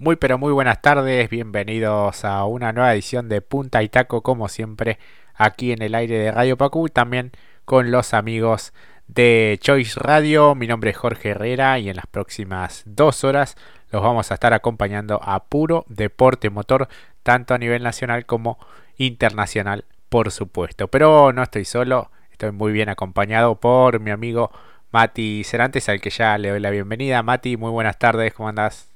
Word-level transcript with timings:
Muy 0.00 0.16
pero 0.16 0.38
muy 0.38 0.50
buenas 0.50 0.80
tardes, 0.80 1.28
bienvenidos 1.28 2.24
a 2.24 2.46
una 2.46 2.72
nueva 2.72 2.94
edición 2.94 3.28
de 3.28 3.42
Punta 3.42 3.82
y 3.82 3.90
Taco 3.90 4.22
como 4.22 4.48
siempre 4.48 4.98
aquí 5.34 5.72
en 5.72 5.82
el 5.82 5.94
aire 5.94 6.18
de 6.18 6.32
Radio 6.32 6.56
Pacu 6.56 6.86
y 6.86 6.90
también 6.90 7.32
con 7.66 7.90
los 7.90 8.14
amigos 8.14 8.72
de 9.08 9.58
Choice 9.60 10.00
Radio. 10.00 10.54
Mi 10.54 10.66
nombre 10.66 10.92
es 10.92 10.96
Jorge 10.96 11.32
Herrera 11.32 11.78
y 11.78 11.90
en 11.90 11.96
las 11.96 12.06
próximas 12.06 12.82
dos 12.86 13.24
horas 13.24 13.58
los 13.92 14.02
vamos 14.02 14.30
a 14.30 14.34
estar 14.34 14.54
acompañando 14.54 15.20
a 15.22 15.44
puro 15.44 15.84
deporte 15.90 16.48
motor 16.48 16.88
tanto 17.22 17.52
a 17.52 17.58
nivel 17.58 17.82
nacional 17.82 18.24
como 18.24 18.58
internacional 18.96 19.84
por 20.08 20.30
supuesto. 20.30 20.88
Pero 20.88 21.34
no 21.34 21.42
estoy 21.42 21.66
solo, 21.66 22.10
estoy 22.32 22.52
muy 22.52 22.72
bien 22.72 22.88
acompañado 22.88 23.60
por 23.60 24.00
mi 24.00 24.12
amigo 24.12 24.50
Mati 24.92 25.44
Cerantes 25.44 25.90
al 25.90 26.00
que 26.00 26.08
ya 26.08 26.38
le 26.38 26.48
doy 26.48 26.60
la 26.60 26.70
bienvenida. 26.70 27.22
Mati, 27.22 27.58
muy 27.58 27.70
buenas 27.70 27.98
tardes, 27.98 28.32
¿cómo 28.32 28.48
andás? 28.48 28.89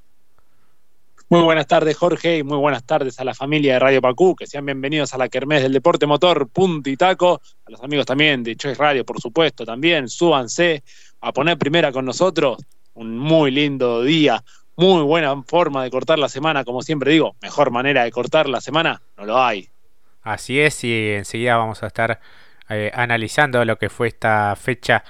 Muy 1.34 1.42
buenas 1.42 1.66
tardes, 1.66 1.96
Jorge, 1.96 2.38
y 2.38 2.42
muy 2.44 2.58
buenas 2.58 2.84
tardes 2.84 3.18
a 3.18 3.24
la 3.24 3.34
familia 3.34 3.72
de 3.72 3.78
Radio 3.80 4.00
Pacú, 4.00 4.36
que 4.36 4.46
sean 4.46 4.64
bienvenidos 4.66 5.14
a 5.14 5.18
la 5.18 5.28
Kermés 5.28 5.64
del 5.64 5.72
Deporte 5.72 6.06
Motor, 6.06 6.48
Punto 6.48 6.88
y 6.88 6.96
Taco, 6.96 7.42
a 7.66 7.70
los 7.72 7.82
amigos 7.82 8.06
también 8.06 8.44
de 8.44 8.54
Choice 8.54 8.80
Radio, 8.80 9.04
por 9.04 9.20
supuesto, 9.20 9.66
también, 9.66 10.08
súbanse 10.08 10.84
a 11.20 11.32
poner 11.32 11.58
primera 11.58 11.90
con 11.90 12.04
nosotros, 12.04 12.58
un 12.92 13.18
muy 13.18 13.50
lindo 13.50 14.04
día, 14.04 14.44
muy 14.76 15.02
buena 15.02 15.42
forma 15.42 15.82
de 15.82 15.90
cortar 15.90 16.20
la 16.20 16.28
semana, 16.28 16.62
como 16.62 16.82
siempre 16.82 17.10
digo, 17.10 17.34
mejor 17.42 17.72
manera 17.72 18.04
de 18.04 18.12
cortar 18.12 18.48
la 18.48 18.60
semana, 18.60 19.02
no 19.16 19.24
lo 19.24 19.42
hay. 19.42 19.68
Así 20.22 20.60
es, 20.60 20.84
y 20.84 21.14
enseguida 21.14 21.56
vamos 21.56 21.82
a 21.82 21.88
estar 21.88 22.20
eh, 22.68 22.92
analizando 22.94 23.64
lo 23.64 23.76
que 23.76 23.90
fue 23.90 24.06
esta 24.06 24.54
fecha 24.54 25.02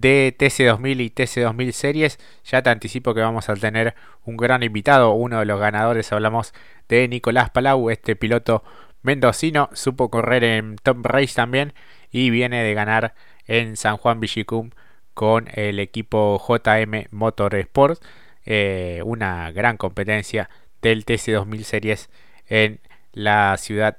de 0.00 0.34
TC2000 0.36 1.00
y 1.00 1.10
TC2000 1.10 1.72
series. 1.72 2.18
Ya 2.44 2.62
te 2.62 2.70
anticipo 2.70 3.14
que 3.14 3.20
vamos 3.20 3.48
a 3.48 3.54
tener 3.54 3.94
un 4.24 4.36
gran 4.36 4.62
invitado, 4.62 5.12
uno 5.12 5.38
de 5.40 5.44
los 5.44 5.60
ganadores. 5.60 6.12
Hablamos 6.12 6.54
de 6.88 7.06
Nicolás 7.08 7.50
Palau, 7.50 7.90
este 7.90 8.16
piloto 8.16 8.64
mendocino. 9.02 9.68
Supo 9.72 10.10
correr 10.10 10.44
en 10.44 10.76
Top 10.76 11.04
Race 11.04 11.34
también 11.34 11.74
y 12.10 12.30
viene 12.30 12.62
de 12.62 12.74
ganar 12.74 13.14
en 13.46 13.76
San 13.76 13.96
Juan 13.96 14.20
Villicum 14.20 14.70
con 15.14 15.48
el 15.54 15.78
equipo 15.78 16.42
JM 16.46 17.06
Motorsport. 17.10 18.02
Eh, 18.46 19.02
una 19.04 19.50
gran 19.52 19.76
competencia 19.76 20.48
del 20.80 21.04
TC2000 21.04 21.62
series 21.62 22.10
en 22.48 22.80
la 23.12 23.56
ciudad 23.58 23.98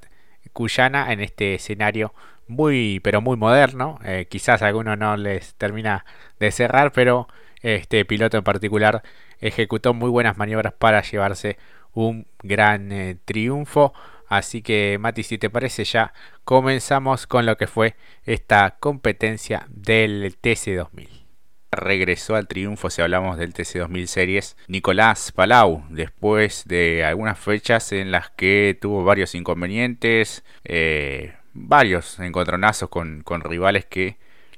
cuyana 0.52 1.12
en 1.12 1.20
este 1.20 1.54
escenario 1.54 2.12
muy, 2.48 3.00
pero 3.00 3.20
muy 3.20 3.36
moderno. 3.36 3.98
Eh, 4.04 4.26
quizás 4.28 4.62
a 4.62 4.66
algunos 4.66 4.98
no 4.98 5.16
les 5.16 5.54
termina 5.54 6.04
de 6.38 6.50
cerrar, 6.50 6.92
pero 6.92 7.28
este 7.62 8.04
piloto 8.04 8.36
en 8.36 8.44
particular 8.44 9.02
ejecutó 9.40 9.94
muy 9.94 10.10
buenas 10.10 10.36
maniobras 10.36 10.72
para 10.72 11.02
llevarse 11.02 11.58
un 11.92 12.26
gran 12.42 12.92
eh, 12.92 13.16
triunfo. 13.24 13.92
Así 14.28 14.62
que 14.62 14.96
Mati, 14.98 15.22
si 15.22 15.36
te 15.36 15.50
parece 15.50 15.84
ya 15.84 16.14
comenzamos 16.44 17.26
con 17.26 17.44
lo 17.44 17.56
que 17.56 17.66
fue 17.66 17.96
esta 18.24 18.76
competencia 18.80 19.66
del 19.68 20.36
TC2000. 20.40 21.22
Regresó 21.70 22.36
al 22.36 22.48
triunfo 22.48 22.90
si 22.90 23.02
hablamos 23.02 23.38
del 23.38 23.54
TC2000 23.54 24.06
Series 24.06 24.56
Nicolás 24.68 25.32
Palau, 25.32 25.84
después 25.90 26.64
de 26.66 27.04
algunas 27.04 27.38
fechas 27.38 27.92
en 27.92 28.10
las 28.10 28.30
que 28.30 28.76
tuvo 28.80 29.04
varios 29.04 29.34
inconvenientes, 29.34 30.44
eh, 30.64 31.34
varios 31.54 32.18
encontronazos 32.20 32.88
con, 32.88 33.22
con 33.22 33.40
rivales 33.40 33.84
que 33.86 34.16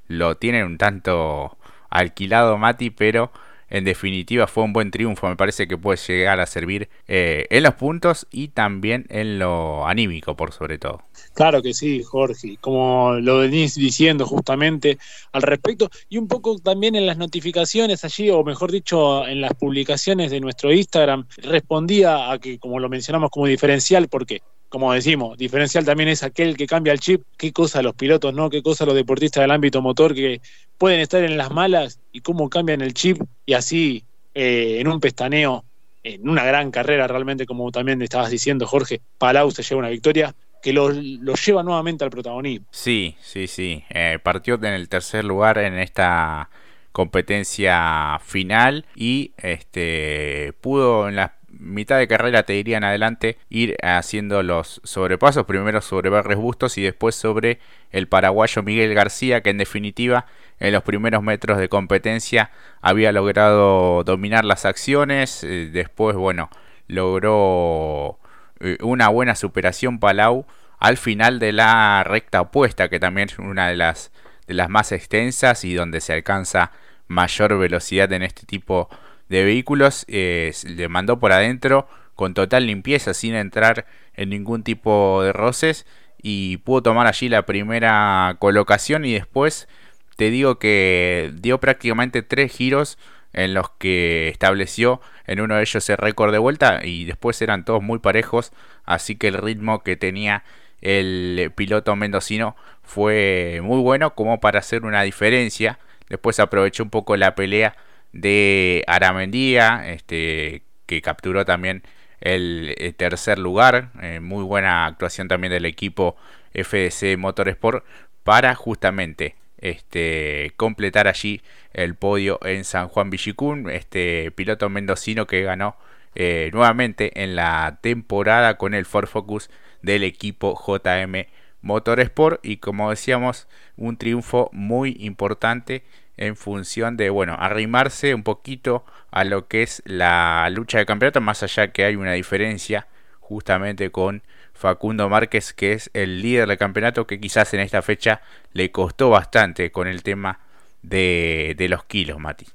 lo 0.08 0.36
tienen 0.36 0.64
un 0.64 0.78
tanto 0.78 1.56
alquilado 1.90 2.58
Mati, 2.58 2.90
pero 2.90 3.32
en 3.70 3.84
definitiva 3.84 4.46
fue 4.46 4.64
un 4.64 4.72
buen 4.72 4.90
triunfo. 4.90 5.28
Me 5.28 5.36
parece 5.36 5.66
que 5.66 5.76
puede 5.76 5.98
llegar 6.06 6.38
a 6.40 6.46
servir 6.46 6.88
eh, 7.08 7.46
en 7.50 7.62
los 7.62 7.74
puntos 7.74 8.26
y 8.30 8.48
también 8.48 9.06
en 9.08 9.38
lo 9.38 9.86
anímico, 9.86 10.36
por 10.36 10.52
sobre 10.52 10.78
todo. 10.78 11.02
Claro 11.34 11.62
que 11.62 11.74
sí, 11.74 12.02
Jorge, 12.02 12.56
como 12.60 13.14
lo 13.14 13.38
venís 13.38 13.74
diciendo 13.74 14.26
justamente 14.26 14.98
al 15.32 15.42
respecto, 15.42 15.90
y 16.08 16.18
un 16.18 16.28
poco 16.28 16.58
también 16.58 16.94
en 16.94 17.06
las 17.06 17.16
notificaciones 17.16 18.04
allí, 18.04 18.30
o 18.30 18.44
mejor 18.44 18.70
dicho, 18.70 19.26
en 19.26 19.40
las 19.40 19.54
publicaciones 19.54 20.30
de 20.30 20.40
nuestro 20.40 20.72
Instagram, 20.72 21.26
respondía 21.38 22.30
a 22.30 22.38
que, 22.38 22.58
como 22.58 22.78
lo 22.78 22.88
mencionamos 22.88 23.30
como 23.30 23.46
diferencial, 23.46 24.06
porque 24.08 24.42
como 24.74 24.92
decimos, 24.92 25.38
diferencial 25.38 25.84
también 25.84 26.08
es 26.08 26.24
aquel 26.24 26.56
que 26.56 26.66
cambia 26.66 26.92
el 26.92 26.98
chip, 26.98 27.22
qué 27.36 27.52
cosa 27.52 27.80
los 27.80 27.94
pilotos, 27.94 28.34
¿no? 28.34 28.50
Qué 28.50 28.60
cosa 28.60 28.84
los 28.84 28.96
deportistas 28.96 29.42
del 29.42 29.52
ámbito 29.52 29.80
motor 29.80 30.16
que 30.16 30.40
pueden 30.78 30.98
estar 30.98 31.22
en 31.22 31.36
las 31.36 31.52
malas 31.52 32.00
y 32.10 32.22
cómo 32.22 32.50
cambian 32.50 32.80
el 32.80 32.92
chip 32.92 33.22
y 33.46 33.52
así 33.52 34.02
eh, 34.34 34.78
en 34.80 34.88
un 34.88 34.98
pestaneo, 34.98 35.64
en 36.02 36.28
una 36.28 36.42
gran 36.42 36.72
carrera 36.72 37.06
realmente, 37.06 37.46
como 37.46 37.70
también 37.70 38.02
estabas 38.02 38.30
diciendo, 38.30 38.66
Jorge, 38.66 39.00
Palau 39.16 39.52
se 39.52 39.62
lleva 39.62 39.78
una 39.78 39.90
victoria 39.90 40.34
que 40.60 40.72
lo, 40.72 40.90
lleva 40.90 41.62
nuevamente 41.62 42.02
al 42.02 42.10
protagonismo. 42.10 42.66
Sí, 42.72 43.14
sí, 43.22 43.46
sí. 43.46 43.84
Eh, 43.90 44.18
partió 44.20 44.56
en 44.56 44.64
el 44.74 44.88
tercer 44.88 45.24
lugar 45.24 45.58
en 45.58 45.78
esta 45.78 46.50
competencia 46.90 48.18
final 48.24 48.86
y 48.96 49.34
este 49.36 50.52
pudo 50.60 51.08
en 51.08 51.14
las 51.14 51.30
mitad 51.58 51.98
de 51.98 52.08
carrera 52.08 52.42
te 52.44 52.54
dirían 52.54 52.84
adelante 52.84 53.38
ir 53.48 53.76
haciendo 53.82 54.42
los 54.42 54.80
sobrepasos, 54.84 55.44
primero 55.44 55.80
sobre 55.80 56.10
Barres 56.10 56.38
Bustos 56.38 56.78
y 56.78 56.82
después 56.82 57.14
sobre 57.14 57.58
el 57.90 58.08
paraguayo 58.08 58.62
Miguel 58.62 58.94
García, 58.94 59.42
que 59.42 59.50
en 59.50 59.58
definitiva 59.58 60.26
en 60.60 60.72
los 60.72 60.82
primeros 60.82 61.22
metros 61.22 61.58
de 61.58 61.68
competencia 61.68 62.50
había 62.80 63.12
logrado 63.12 64.04
dominar 64.04 64.44
las 64.44 64.64
acciones, 64.64 65.44
eh, 65.44 65.70
después 65.72 66.16
bueno, 66.16 66.50
logró 66.86 68.18
eh, 68.60 68.78
una 68.82 69.08
buena 69.08 69.34
superación 69.34 69.98
Palau 69.98 70.46
al 70.78 70.96
final 70.96 71.38
de 71.38 71.52
la 71.52 72.04
recta 72.04 72.40
opuesta, 72.40 72.88
que 72.88 73.00
también 73.00 73.28
es 73.28 73.38
una 73.38 73.68
de 73.68 73.76
las, 73.76 74.12
de 74.46 74.54
las 74.54 74.68
más 74.68 74.92
extensas 74.92 75.64
y 75.64 75.74
donde 75.74 76.00
se 76.00 76.12
alcanza 76.12 76.72
mayor 77.06 77.58
velocidad 77.58 78.12
en 78.12 78.22
este 78.22 78.46
tipo 78.46 78.88
de 78.90 79.03
de 79.28 79.44
vehículos 79.44 80.04
eh, 80.08 80.52
le 80.64 80.88
mandó 80.88 81.18
por 81.18 81.32
adentro 81.32 81.88
con 82.14 82.34
total 82.34 82.66
limpieza 82.66 83.14
sin 83.14 83.34
entrar 83.34 83.86
en 84.14 84.30
ningún 84.30 84.62
tipo 84.62 85.22
de 85.22 85.32
roces 85.32 85.86
y 86.22 86.58
pudo 86.58 86.82
tomar 86.82 87.06
allí 87.06 87.28
la 87.28 87.44
primera 87.44 88.36
colocación. 88.38 89.04
Y 89.04 89.12
después 89.14 89.68
te 90.16 90.30
digo 90.30 90.58
que 90.58 91.32
dio 91.34 91.58
prácticamente 91.58 92.22
tres 92.22 92.52
giros 92.52 92.98
en 93.32 93.52
los 93.52 93.70
que 93.70 94.28
estableció 94.28 95.00
en 95.26 95.40
uno 95.40 95.56
de 95.56 95.62
ellos 95.62 95.88
el 95.90 95.96
récord 95.96 96.32
de 96.32 96.38
vuelta 96.38 96.80
y 96.84 97.04
después 97.04 97.42
eran 97.42 97.64
todos 97.64 97.82
muy 97.82 97.98
parejos 97.98 98.52
así 98.84 99.16
que 99.16 99.26
el 99.26 99.34
ritmo 99.34 99.82
que 99.82 99.96
tenía 99.96 100.44
el 100.80 101.50
piloto 101.56 101.96
mendocino 101.96 102.54
fue 102.82 103.60
muy 103.62 103.80
bueno 103.80 104.14
como 104.14 104.38
para 104.38 104.60
hacer 104.60 104.84
una 104.84 105.02
diferencia. 105.02 105.78
Después 106.08 106.38
aprovechó 106.38 106.84
un 106.84 106.90
poco 106.90 107.16
la 107.16 107.34
pelea 107.34 107.74
de 108.14 108.84
Aramendía, 108.86 109.90
este, 109.90 110.62
que 110.86 111.02
capturó 111.02 111.44
también 111.44 111.82
el, 112.20 112.94
tercer 112.96 113.38
lugar. 113.38 113.90
Eh, 114.00 114.20
muy 114.20 114.44
buena 114.44 114.86
actuación 114.86 115.28
también 115.28 115.52
del 115.52 115.66
equipo 115.66 116.16
FDC 116.54 117.18
Motorsport 117.18 117.84
para 118.22 118.54
justamente 118.54 119.34
este, 119.58 120.52
completar 120.56 121.08
allí 121.08 121.42
el 121.72 121.96
podio 121.96 122.38
en 122.44 122.64
San 122.64 122.88
Juan 122.88 123.10
Villicún. 123.10 123.68
Este 123.68 124.30
piloto 124.30 124.70
mendocino 124.70 125.26
que 125.26 125.42
ganó 125.42 125.76
eh, 126.14 126.50
nuevamente 126.52 127.22
en 127.22 127.34
la 127.34 127.78
temporada 127.82 128.56
con 128.56 128.74
el 128.74 128.86
Ford 128.86 129.08
Focus 129.08 129.50
del 129.82 130.04
equipo 130.04 130.56
JM 130.56 131.26
Motorsport. 131.62 132.38
Y 132.46 132.58
como 132.58 132.90
decíamos, 132.90 133.48
un 133.76 133.96
triunfo 133.96 134.50
muy 134.52 134.96
importante 135.00 135.82
en 136.16 136.36
función 136.36 136.96
de, 136.96 137.10
bueno, 137.10 137.36
arrimarse 137.38 138.14
un 138.14 138.22
poquito 138.22 138.84
a 139.10 139.24
lo 139.24 139.48
que 139.48 139.62
es 139.62 139.82
la 139.84 140.48
lucha 140.50 140.78
de 140.78 140.86
campeonato, 140.86 141.20
más 141.20 141.42
allá 141.42 141.72
que 141.72 141.84
hay 141.84 141.96
una 141.96 142.12
diferencia 142.12 142.86
justamente 143.20 143.90
con 143.90 144.22
Facundo 144.52 145.08
Márquez, 145.08 145.52
que 145.52 145.72
es 145.72 145.90
el 145.94 146.22
líder 146.22 146.48
del 146.48 146.58
campeonato, 146.58 147.06
que 147.06 147.20
quizás 147.20 147.52
en 147.54 147.60
esta 147.60 147.82
fecha 147.82 148.22
le 148.52 148.70
costó 148.70 149.10
bastante 149.10 149.72
con 149.72 149.88
el 149.88 150.02
tema 150.02 150.40
de, 150.82 151.56
los 151.68 151.84
kilos, 151.84 152.18
Mati. 152.18 152.46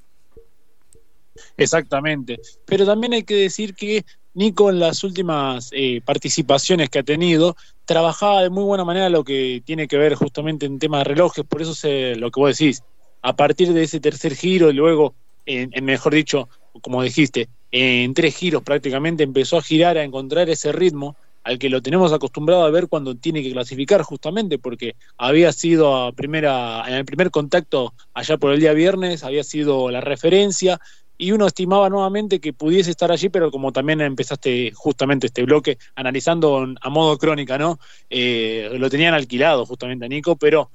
Exactamente, 1.56 2.40
pero 2.64 2.86
también 2.86 3.12
hay 3.12 3.22
que 3.22 3.34
decir 3.34 3.74
que 3.74 4.04
Nico 4.34 4.70
en 4.70 4.78
las 4.78 5.02
últimas 5.04 5.70
eh, 5.72 6.00
participaciones 6.04 6.88
que 6.88 7.00
ha 7.00 7.02
tenido 7.02 7.56
trabajaba 7.84 8.42
de 8.42 8.50
muy 8.50 8.64
buena 8.64 8.84
manera 8.84 9.08
lo 9.08 9.24
que 9.24 9.62
tiene 9.64 9.88
que 9.88 9.96
ver 9.96 10.14
justamente 10.14 10.66
en 10.66 10.78
tema 10.78 10.98
de 10.98 11.04
relojes, 11.04 11.44
por 11.44 11.60
eso 11.60 11.74
sé 11.74 12.14
lo 12.16 12.30
que 12.30 12.40
vos 12.40 12.56
decís, 12.56 12.82
a 13.22 13.36
partir 13.36 13.72
de 13.72 13.82
ese 13.82 14.00
tercer 14.00 14.34
giro 14.34 14.70
y 14.70 14.74
luego, 14.74 15.14
en, 15.46 15.84
mejor 15.84 16.14
dicho, 16.14 16.48
como 16.82 17.02
dijiste, 17.02 17.48
en 17.72 18.14
tres 18.14 18.36
giros 18.36 18.62
prácticamente 18.62 19.22
empezó 19.22 19.58
a 19.58 19.62
girar, 19.62 19.98
a 19.98 20.04
encontrar 20.04 20.48
ese 20.50 20.72
ritmo 20.72 21.16
al 21.42 21.58
que 21.58 21.70
lo 21.70 21.80
tenemos 21.80 22.12
acostumbrado 22.12 22.64
a 22.64 22.70
ver 22.70 22.88
cuando 22.88 23.14
tiene 23.14 23.42
que 23.42 23.52
clasificar 23.52 24.02
justamente 24.02 24.58
porque 24.58 24.94
había 25.16 25.52
sido 25.52 25.96
a 25.96 26.12
primera 26.12 26.84
en 26.86 26.94
el 26.94 27.06
primer 27.06 27.30
contacto 27.30 27.94
allá 28.12 28.36
por 28.36 28.52
el 28.52 28.60
día 28.60 28.74
viernes 28.74 29.24
había 29.24 29.42
sido 29.42 29.90
la 29.90 30.02
referencia 30.02 30.78
y 31.20 31.32
uno 31.32 31.46
estimaba 31.46 31.90
nuevamente 31.90 32.40
que 32.40 32.54
pudiese 32.54 32.90
estar 32.90 33.12
allí, 33.12 33.28
pero 33.28 33.50
como 33.50 33.72
también 33.72 34.00
empezaste 34.00 34.72
justamente 34.74 35.26
este 35.26 35.42
bloque 35.42 35.76
analizando 35.94 36.66
a 36.80 36.88
modo 36.88 37.18
crónica, 37.18 37.58
¿no? 37.58 37.78
Eh, 38.08 38.70
lo 38.78 38.88
tenían 38.88 39.12
alquilado 39.12 39.66
justamente 39.66 40.06
a 40.06 40.08
Nico, 40.08 40.36
pero 40.36 40.70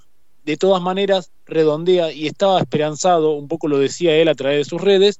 de 0.45 0.57
todas 0.57 0.81
maneras 0.81 1.31
redondea 1.45 2.11
y 2.11 2.27
estaba 2.27 2.59
esperanzado, 2.59 3.31
un 3.31 3.47
poco 3.47 3.67
lo 3.67 3.79
decía 3.79 4.15
él 4.15 4.27
a 4.27 4.35
través 4.35 4.59
de 4.59 4.69
sus 4.69 4.81
redes, 4.81 5.19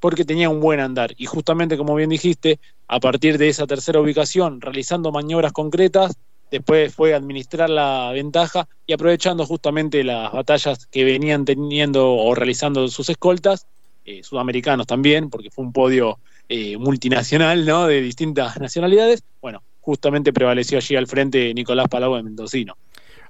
porque 0.00 0.24
tenía 0.24 0.50
un 0.50 0.60
buen 0.60 0.80
andar. 0.80 1.14
Y 1.16 1.26
justamente, 1.26 1.76
como 1.78 1.94
bien 1.94 2.10
dijiste, 2.10 2.58
a 2.88 3.00
partir 3.00 3.38
de 3.38 3.48
esa 3.48 3.66
tercera 3.66 4.00
ubicación, 4.00 4.60
realizando 4.60 5.12
maniobras 5.12 5.52
concretas, 5.52 6.14
después 6.50 6.94
fue 6.94 7.14
administrar 7.14 7.70
la 7.70 8.10
ventaja 8.12 8.68
y 8.86 8.92
aprovechando 8.92 9.46
justamente 9.46 10.04
las 10.04 10.32
batallas 10.32 10.86
que 10.86 11.04
venían 11.04 11.44
teniendo 11.44 12.12
o 12.12 12.34
realizando 12.34 12.86
sus 12.88 13.08
escoltas, 13.08 13.66
eh, 14.04 14.22
sudamericanos 14.22 14.86
también, 14.86 15.30
porque 15.30 15.50
fue 15.50 15.64
un 15.64 15.72
podio 15.72 16.18
eh, 16.48 16.76
multinacional, 16.76 17.64
¿no? 17.64 17.86
De 17.86 18.02
distintas 18.02 18.60
nacionalidades. 18.60 19.22
Bueno, 19.40 19.62
justamente 19.80 20.32
prevaleció 20.32 20.78
allí 20.78 20.96
al 20.96 21.06
frente 21.06 21.54
Nicolás 21.54 21.88
Palau 21.88 22.16
de 22.16 22.22
Mendocino. 22.22 22.76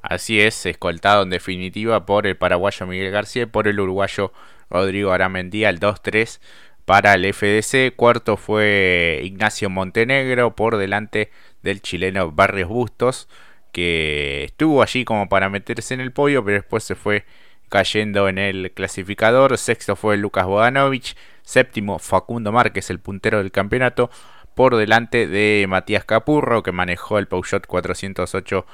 Así 0.06 0.38
es, 0.38 0.66
escoltado 0.66 1.22
en 1.22 1.30
definitiva 1.30 2.04
por 2.04 2.26
el 2.26 2.36
paraguayo 2.36 2.86
Miguel 2.86 3.10
García 3.10 3.44
y 3.44 3.46
por 3.46 3.66
el 3.68 3.80
uruguayo 3.80 4.34
Rodrigo 4.68 5.12
Aramendía, 5.12 5.70
el 5.70 5.80
2-3 5.80 6.40
para 6.84 7.14
el 7.14 7.32
FDC. 7.32 7.96
Cuarto 7.96 8.36
fue 8.36 9.22
Ignacio 9.24 9.70
Montenegro 9.70 10.54
por 10.54 10.76
delante 10.76 11.30
del 11.62 11.80
chileno 11.80 12.30
Barrios 12.30 12.68
Bustos, 12.68 13.28
que 13.72 14.44
estuvo 14.44 14.82
allí 14.82 15.06
como 15.06 15.30
para 15.30 15.48
meterse 15.48 15.94
en 15.94 16.00
el 16.00 16.12
podio, 16.12 16.44
pero 16.44 16.58
después 16.58 16.84
se 16.84 16.96
fue 16.96 17.24
cayendo 17.70 18.28
en 18.28 18.36
el 18.36 18.72
clasificador. 18.72 19.56
Sexto 19.56 19.96
fue 19.96 20.18
Lucas 20.18 20.44
Bodanovich. 20.44 21.16
Séptimo 21.40 21.98
Facundo 21.98 22.52
Márquez, 22.52 22.90
el 22.90 23.00
puntero 23.00 23.38
del 23.38 23.52
campeonato, 23.52 24.10
por 24.54 24.76
delante 24.76 25.26
de 25.26 25.64
Matías 25.66 26.04
Capurro, 26.04 26.62
que 26.62 26.72
manejó 26.72 27.18
el 27.18 27.26
Peugeot 27.26 27.66
408 27.66 28.66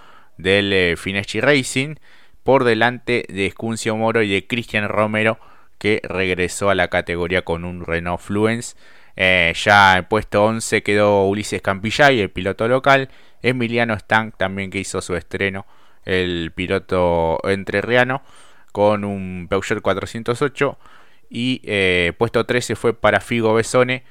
del 0.42 0.72
eh, 0.72 0.96
Fineschi 0.96 1.40
Racing. 1.40 1.96
Por 2.42 2.64
delante 2.64 3.26
de 3.28 3.46
Escuncio 3.46 3.96
Moro 3.96 4.22
y 4.22 4.30
de 4.30 4.46
Cristian 4.46 4.88
Romero, 4.88 5.38
que 5.78 6.00
regresó 6.02 6.70
a 6.70 6.74
la 6.74 6.88
categoría 6.88 7.42
con 7.42 7.64
un 7.64 7.84
Renault 7.84 8.20
Fluence. 8.20 8.76
Eh, 9.16 9.52
ya 9.54 9.98
en 9.98 10.04
puesto 10.06 10.44
11 10.44 10.82
quedó 10.82 11.26
Ulises 11.26 11.60
Campillay, 11.60 12.20
el 12.20 12.30
piloto 12.30 12.66
local. 12.66 13.10
Emiliano 13.42 13.94
Stank 13.94 14.36
también 14.36 14.70
que 14.70 14.78
hizo 14.78 15.00
su 15.00 15.16
estreno, 15.16 15.66
el 16.04 16.52
piloto 16.54 17.38
entrerriano 17.44 18.22
con 18.72 19.04
un 19.04 19.46
Peugeot 19.48 19.80
408 19.80 20.78
y 21.28 21.60
eh, 21.64 22.12
puesto 22.18 22.44
13 22.46 22.76
fue 22.76 22.94
para 22.94 23.20
Figo 23.20 23.54
Besone 23.54 24.04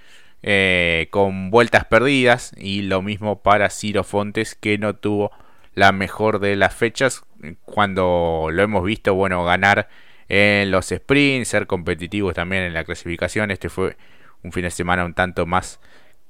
con 1.09 1.51
vueltas 1.51 1.85
perdidas 1.85 2.53
y 2.57 2.83
lo 2.83 3.01
mismo 3.01 3.41
para 3.41 3.69
Ciro 3.69 4.03
Fontes 4.03 4.55
que 4.55 4.77
no 4.77 4.95
tuvo 4.95 5.31
la 5.79 5.93
mejor 5.93 6.39
de 6.39 6.57
las 6.57 6.75
fechas 6.75 7.23
cuando 7.63 8.49
lo 8.51 8.63
hemos 8.63 8.83
visto 8.83 9.15
bueno 9.15 9.45
ganar 9.45 9.87
en 10.27 10.71
los 10.71 10.87
sprints 10.87 11.47
ser 11.47 11.67
competitivos 11.67 12.35
también 12.35 12.63
en 12.63 12.73
la 12.73 12.83
clasificación 12.83 13.49
este 13.49 13.69
fue 13.69 13.95
un 14.43 14.51
fin 14.51 14.63
de 14.63 14.71
semana 14.71 15.05
un 15.05 15.13
tanto 15.13 15.45
más 15.45 15.79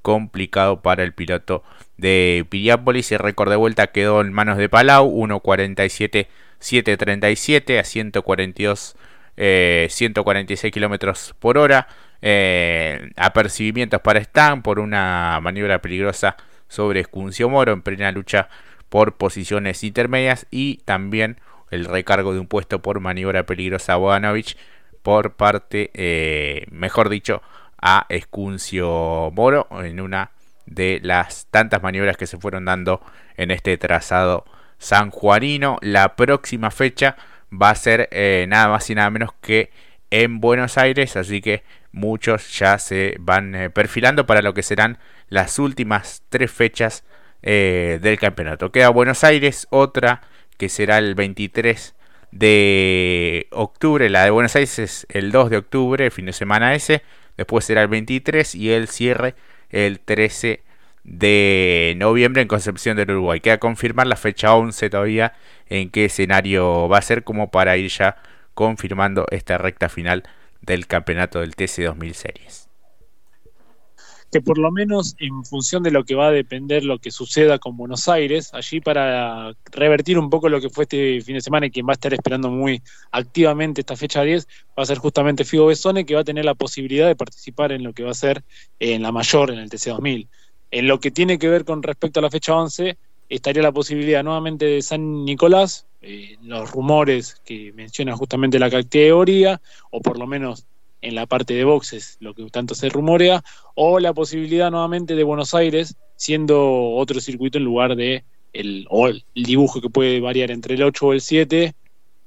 complicado 0.02 0.82
para 0.82 1.04
el 1.04 1.14
piloto 1.14 1.64
de 1.98 2.46
Piriápolis. 2.50 3.12
El 3.12 3.20
récord 3.20 3.50
de 3.50 3.58
vuelta 3.58 3.88
quedó 3.88 4.22
en 4.22 4.32
manos 4.32 4.58
de 4.58 4.70
Palau, 4.70 5.12
1.47.737 5.12 7.80
a 7.80 7.84
142, 7.84 8.96
146 9.36 10.64
eh, 10.64 10.72
kilómetros 10.72 11.36
por 11.40 11.58
hora. 11.58 11.90
Eh, 12.22 13.12
apercibimientos 13.16 14.02
para 14.02 14.20
Stan 14.20 14.62
por 14.62 14.80
una 14.80 15.40
maniobra 15.42 15.82
peligrosa 15.82 16.36
sobre 16.68 17.00
Escuncio 17.02 17.50
Moro 17.50 17.74
en 17.74 17.82
plena 17.82 18.12
lucha 18.12 18.50
por 18.90 19.16
posiciones 19.16 19.84
intermedias 19.84 20.48
y 20.52 20.78
también 20.86 21.38
el 21.72 21.86
recargo 21.86 22.34
de 22.34 22.40
un 22.40 22.48
puesto 22.48 22.82
por 22.82 23.00
maniobra 23.00 23.46
peligrosa 23.46 23.94
a 23.94 23.98
Bodanovich 23.98 24.58
por 25.04 25.34
parte, 25.34 25.92
eh, 25.94 26.66
mejor 26.72 27.10
dicho, 27.10 27.42
a 27.82 28.06
Escuncio 28.10 29.32
Moro 29.34 29.68
en 29.84 30.02
una 30.02 30.32
de 30.66 31.00
las 31.02 31.48
tantas 31.50 31.82
maniobras 31.82 32.18
que 32.18 32.28
se 32.28 32.38
fueron 32.38 32.66
dando 32.66 33.02
en 33.38 33.52
este 33.52 33.78
trazado 33.78 34.46
sanjuanino. 34.78 35.78
La 35.82 36.16
próxima 36.16 36.72
fecha 36.72 37.16
va 37.52 37.70
a 37.70 37.76
ser 37.76 38.10
eh, 38.12 38.46
nada 38.48 38.70
más 38.70 38.90
y 38.90 38.96
nada 38.96 39.10
menos 39.10 39.32
que 39.42 39.72
en 40.12 40.40
Buenos 40.40 40.78
Aires, 40.78 41.16
así 41.16 41.42
que 41.42 41.64
muchos 41.92 42.58
ya 42.58 42.78
se 42.80 43.16
van 43.20 43.56
eh, 43.56 43.70
perfilando 43.70 44.26
para 44.26 44.42
lo 44.42 44.54
que 44.54 44.64
serán 44.64 44.98
las 45.30 45.60
últimas 45.60 46.24
tres 46.30 46.52
fechas 46.52 47.04
eh, 47.42 48.00
del 48.02 48.20
campeonato. 48.20 48.72
Queda 48.72 48.90
Buenos 48.90 49.24
Aires, 49.24 49.68
otra 49.70 50.22
que 50.58 50.70
será 50.70 50.98
el 50.98 51.16
23 51.16 51.96
de 52.32 53.48
octubre, 53.52 54.10
la 54.10 54.26
de 54.26 54.30
Buenos 54.30 54.56
Aires 54.56 54.78
es 54.80 55.08
el 55.10 55.32
2 55.32 55.50
de 55.50 55.58
octubre, 55.58 56.12
fin 56.12 56.26
de 56.26 56.34
semana 56.34 56.76
ese, 56.76 57.02
después 57.38 57.66
será 57.66 57.82
el 57.82 57.88
23 57.88 58.56
y 58.56 58.72
el 58.72 58.88
cierre 58.88 59.36
el 59.70 60.00
13 60.00 60.64
de 61.04 61.94
noviembre 61.98 62.42
en 62.42 62.48
Concepción 62.48 62.98
del 62.98 63.12
Uruguay. 63.12 63.40
Queda 63.40 63.58
confirmar 63.58 64.08
la 64.08 64.16
fecha 64.16 64.54
11 64.54 64.90
todavía 64.90 65.34
en 65.68 65.90
qué 65.90 66.06
escenario 66.06 66.88
va 66.90 66.98
a 66.98 67.02
ser 67.02 67.24
como 67.24 67.52
para 67.52 67.78
ir 67.78 67.90
ya 67.90 68.18
confirmando 68.54 69.26
esta 69.32 69.58
recta 69.58 69.90
final 69.90 70.24
del 70.62 70.88
campeonato 70.88 71.40
del 71.40 71.56
TC 71.56 71.84
2000 71.86 72.14
Series 72.14 72.69
que 74.32 74.42
por 74.42 74.58
lo 74.58 74.72
menos 74.72 75.16
en 75.20 75.44
función 75.44 75.82
de 75.84 75.92
lo 75.92 76.04
que 76.04 76.16
va 76.16 76.28
a 76.28 76.32
depender 76.32 76.84
lo 76.84 77.00
que 77.00 77.12
suceda 77.12 77.58
con 77.58 77.78
Buenos 77.78 78.08
Aires, 78.08 78.54
allí 78.54 78.80
para 78.80 79.54
revertir 79.72 80.20
un 80.20 80.30
poco 80.30 80.50
lo 80.50 80.62
que 80.62 80.70
fue 80.70 80.84
este 80.84 81.22
fin 81.22 81.36
de 81.36 81.42
semana 81.42 81.66
y 81.66 81.72
quien 81.72 81.88
va 81.88 81.92
a 81.92 81.94
estar 81.94 82.14
esperando 82.14 82.50
muy 82.50 82.82
activamente 83.12 83.82
esta 83.82 83.96
fecha 83.96 84.22
10, 84.22 84.48
va 84.78 84.84
a 84.84 84.86
ser 84.86 85.00
justamente 85.00 85.46
Figo 85.46 85.66
Besone, 85.66 86.06
que 86.06 86.16
va 86.16 86.22
a 86.22 86.26
tener 86.26 86.46
la 86.46 86.56
posibilidad 86.56 87.08
de 87.08 87.16
participar 87.16 87.72
en 87.72 87.84
lo 87.84 87.94
que 87.94 88.04
va 88.04 88.12
a 88.12 88.16
ser 88.16 88.44
en 88.80 89.02
la 89.02 89.12
mayor, 89.12 89.52
en 89.52 89.60
el 89.60 89.70
TC2000. 89.70 90.28
En 90.72 90.88
lo 90.88 91.00
que 91.00 91.10
tiene 91.10 91.40
que 91.40 91.50
ver 91.50 91.66
con 91.66 91.82
respecto 91.82 92.20
a 92.20 92.24
la 92.24 92.30
fecha 92.30 92.56
11, 92.56 92.98
estaría 93.30 93.64
la 93.64 93.72
posibilidad 93.72 94.24
nuevamente 94.24 94.66
de 94.66 94.82
San 94.82 95.26
Nicolás, 95.26 95.88
eh, 96.02 96.38
los 96.44 96.72
rumores 96.72 97.42
que 97.46 97.74
menciona 97.74 98.16
justamente 98.16 98.60
la 98.60 98.70
categoría, 98.70 99.60
o 99.92 100.02
por 100.02 100.18
lo 100.18 100.28
menos 100.28 100.66
en 101.02 101.16
la 101.16 101.26
parte 101.26 101.54
de 101.54 101.64
boxes, 101.64 102.18
lo 102.20 102.34
que 102.34 102.46
tanto 102.50 102.76
se 102.76 102.90
rumorea, 102.90 103.44
o 103.76 104.00
la 104.00 104.14
posibilidad 104.14 104.72
nuevamente 104.72 105.16
de 105.16 105.24
Buenos 105.24 105.54
Aires 105.54 105.96
siendo 106.16 106.92
otro 106.92 107.22
circuito 107.22 107.58
en 107.58 107.64
lugar 107.64 107.96
de 107.96 108.26
el, 108.52 108.86
o 108.90 109.08
el 109.08 109.24
dibujo 109.34 109.82
que 109.82 109.90
puede 109.90 110.20
variar 110.20 110.52
entre 110.52 110.76
el 110.76 110.84
8 110.84 111.08
o 111.08 111.14
el 111.14 111.22
7. 111.22 111.74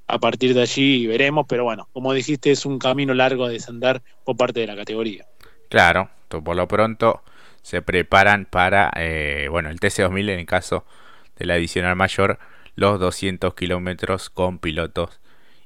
A 0.07 0.19
partir 0.19 0.55
de 0.55 0.62
allí 0.62 1.07
veremos, 1.07 1.47
pero 1.49 1.64
bueno, 1.64 1.88
como 1.93 2.12
dijiste, 2.12 2.50
es 2.50 2.67
un 2.67 2.79
camino 2.79 3.14
largo 3.14 3.45
a 3.45 3.49
desandar 3.49 4.02
por 4.25 4.37
parte 4.37 4.61
de 4.61 4.67
la 4.67 4.76
categoría. 4.76 5.26
Claro, 5.69 6.11
por 6.29 6.57
lo 6.57 6.67
pronto 6.69 7.23
se 7.62 7.83
preparan 7.83 8.47
para, 8.47 8.91
eh, 8.97 9.47
bueno, 9.50 9.71
el 9.71 9.79
TC2000 9.79 10.31
en 10.31 10.41
el 10.41 10.47
caso 10.47 10.85
de 11.37 11.47
la 11.47 11.55
adicional 11.55 11.97
mayor, 11.97 12.38
los 12.75 12.99
200 12.99 13.55
kilómetros 13.55 14.31
con 14.31 14.59
pilotos 14.59 15.21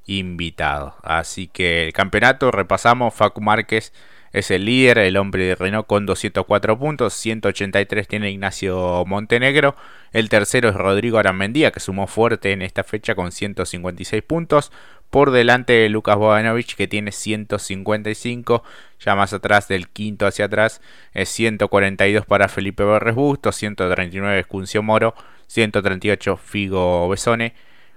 invitados. 0.06 0.94
Así 1.02 1.48
que 1.48 1.84
el 1.84 1.92
campeonato 1.92 2.50
repasamos, 2.50 3.14
Facu 3.14 3.40
Márquez 3.40 3.92
es 4.32 4.50
el 4.50 4.66
líder, 4.66 4.98
el 4.98 5.16
hombre 5.16 5.44
de 5.44 5.54
Renault 5.54 5.86
con 5.86 6.04
204 6.04 6.78
puntos, 6.78 7.14
183 7.14 8.06
tiene 8.06 8.30
Ignacio 8.30 9.04
Montenegro, 9.06 9.76
el 10.12 10.28
tercero 10.28 10.68
es 10.68 10.74
Rodrigo 10.74 11.18
Aramendía 11.18 11.70
que 11.70 11.80
sumó 11.80 12.06
fuerte 12.06 12.52
en 12.52 12.60
esta 12.60 12.84
fecha 12.84 13.14
con 13.14 13.32
156 13.32 14.22
puntos, 14.22 14.72
por 15.08 15.30
delante 15.30 15.72
de 15.72 15.88
Lucas 15.88 16.16
Bodanovich 16.16 16.74
que 16.74 16.88
tiene 16.88 17.12
155, 17.12 18.62
ya 19.00 19.14
más 19.14 19.32
atrás 19.32 19.68
del 19.68 19.88
quinto 19.88 20.26
hacia 20.26 20.46
atrás 20.46 20.82
es 21.14 21.28
142 21.30 22.26
para 22.26 22.48
Felipe 22.48 22.82
Borres 22.84 23.14
Busto, 23.14 23.52
139 23.52 24.40
Escuncio 24.40 24.82
Moro, 24.82 25.14
138 25.46 26.36
Figo 26.36 27.08
Besone, 27.08 27.54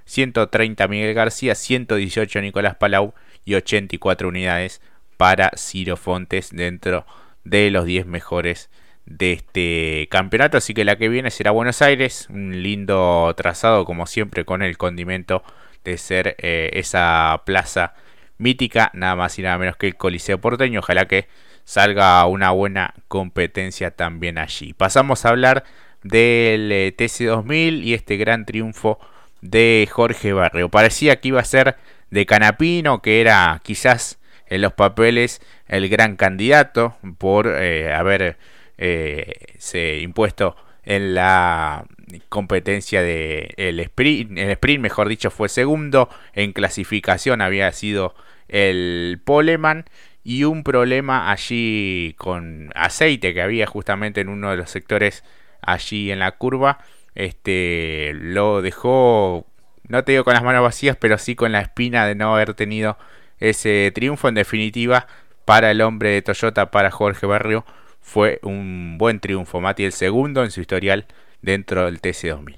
130 0.09 0.87
Miguel 0.87 1.13
García, 1.13 1.53
118 1.53 2.41
Nicolás 2.41 2.75
Palau 2.75 3.13
y 3.45 3.53
84 3.53 4.27
unidades 4.27 4.81
para 5.17 5.51
Ciro 5.55 5.97
Fontes 5.97 6.49
dentro 6.51 7.05
de 7.43 7.69
los 7.69 7.85
10 7.85 8.07
mejores 8.07 8.71
de 9.05 9.33
este 9.33 10.07
campeonato. 10.09 10.57
Así 10.57 10.73
que 10.73 10.83
la 10.83 10.97
que 10.97 11.09
viene 11.09 11.29
será 11.29 11.51
Buenos 11.51 11.81
Aires, 11.83 12.27
un 12.29 12.63
lindo 12.63 13.33
trazado 13.37 13.85
como 13.85 14.07
siempre 14.07 14.45
con 14.45 14.63
el 14.63 14.77
condimento 14.77 15.43
de 15.83 15.97
ser 15.97 16.35
eh, 16.39 16.71
esa 16.73 17.43
plaza 17.45 17.93
mítica, 18.39 18.89
nada 18.93 19.15
más 19.15 19.37
y 19.37 19.43
nada 19.43 19.59
menos 19.59 19.77
que 19.77 19.87
el 19.87 19.95
Coliseo 19.95 20.39
porteño. 20.41 20.79
Ojalá 20.79 21.07
que 21.07 21.27
salga 21.65 22.25
una 22.25 22.49
buena 22.49 22.95
competencia 23.07 23.91
también 23.91 24.39
allí. 24.39 24.73
Pasamos 24.73 25.25
a 25.25 25.29
hablar 25.29 25.65
del 26.01 26.71
eh, 26.71 26.95
TC2000 26.97 27.83
y 27.83 27.93
este 27.93 28.17
gran 28.17 28.45
triunfo 28.45 28.99
de 29.41 29.87
Jorge 29.91 30.33
Barrio. 30.33 30.69
Parecía 30.69 31.19
que 31.19 31.29
iba 31.29 31.39
a 31.39 31.45
ser 31.45 31.77
de 32.09 32.25
Canapino, 32.25 33.01
que 33.01 33.21
era 33.21 33.61
quizás 33.63 34.19
en 34.47 34.61
los 34.61 34.73
papeles 34.73 35.41
el 35.67 35.89
gran 35.89 36.15
candidato 36.15 36.95
por 37.17 37.47
eh, 37.47 38.35
eh, 38.77 39.99
impuesto 40.01 40.55
en 40.83 41.13
la 41.13 41.85
competencia 42.29 43.01
de 43.01 43.53
el 43.57 43.79
sprint, 43.79 44.37
el 44.37 44.49
sprint 44.51 44.81
mejor 44.81 45.07
dicho 45.07 45.29
fue 45.29 45.49
segundo, 45.49 46.09
en 46.33 46.53
clasificación 46.53 47.41
había 47.41 47.71
sido 47.71 48.15
el 48.47 49.21
Poleman 49.23 49.85
y 50.23 50.43
un 50.43 50.63
problema 50.63 51.31
allí 51.31 52.15
con 52.17 52.71
aceite 52.75 53.33
que 53.33 53.41
había 53.41 53.67
justamente 53.67 54.21
en 54.21 54.29
uno 54.29 54.49
de 54.49 54.57
los 54.57 54.71
sectores 54.71 55.23
allí 55.61 56.11
en 56.11 56.19
la 56.19 56.31
curva, 56.31 56.79
este 57.15 58.11
lo 58.13 58.61
dejó 58.61 59.45
no 59.89 60.03
te 60.03 60.13
digo 60.13 60.23
con 60.23 60.35
las 60.35 60.43
manos 60.43 60.61
vacías, 60.61 60.95
pero 60.97 61.17
sí 61.17 61.35
con 61.35 61.51
la 61.51 61.61
espina 61.61 62.05
de 62.05 62.15
no 62.15 62.33
haber 62.33 62.53
tenido 62.53 62.97
ese 63.39 63.91
triunfo 63.93 64.29
en 64.29 64.35
definitiva 64.35 65.07
para 65.45 65.71
el 65.71 65.81
hombre 65.81 66.11
de 66.11 66.21
Toyota, 66.21 66.69
para 66.69 66.91
Jorge 66.91 67.25
Barrio, 67.25 67.65
fue 67.99 68.39
un 68.43 68.97
buen 68.99 69.19
triunfo. 69.19 69.59
Mati 69.61 69.83
el 69.83 69.93
segundo 69.93 70.43
en 70.43 70.51
su 70.51 70.61
historial 70.61 71.07
dentro 71.41 71.85
del 71.85 71.99
TC2000. 71.99 72.55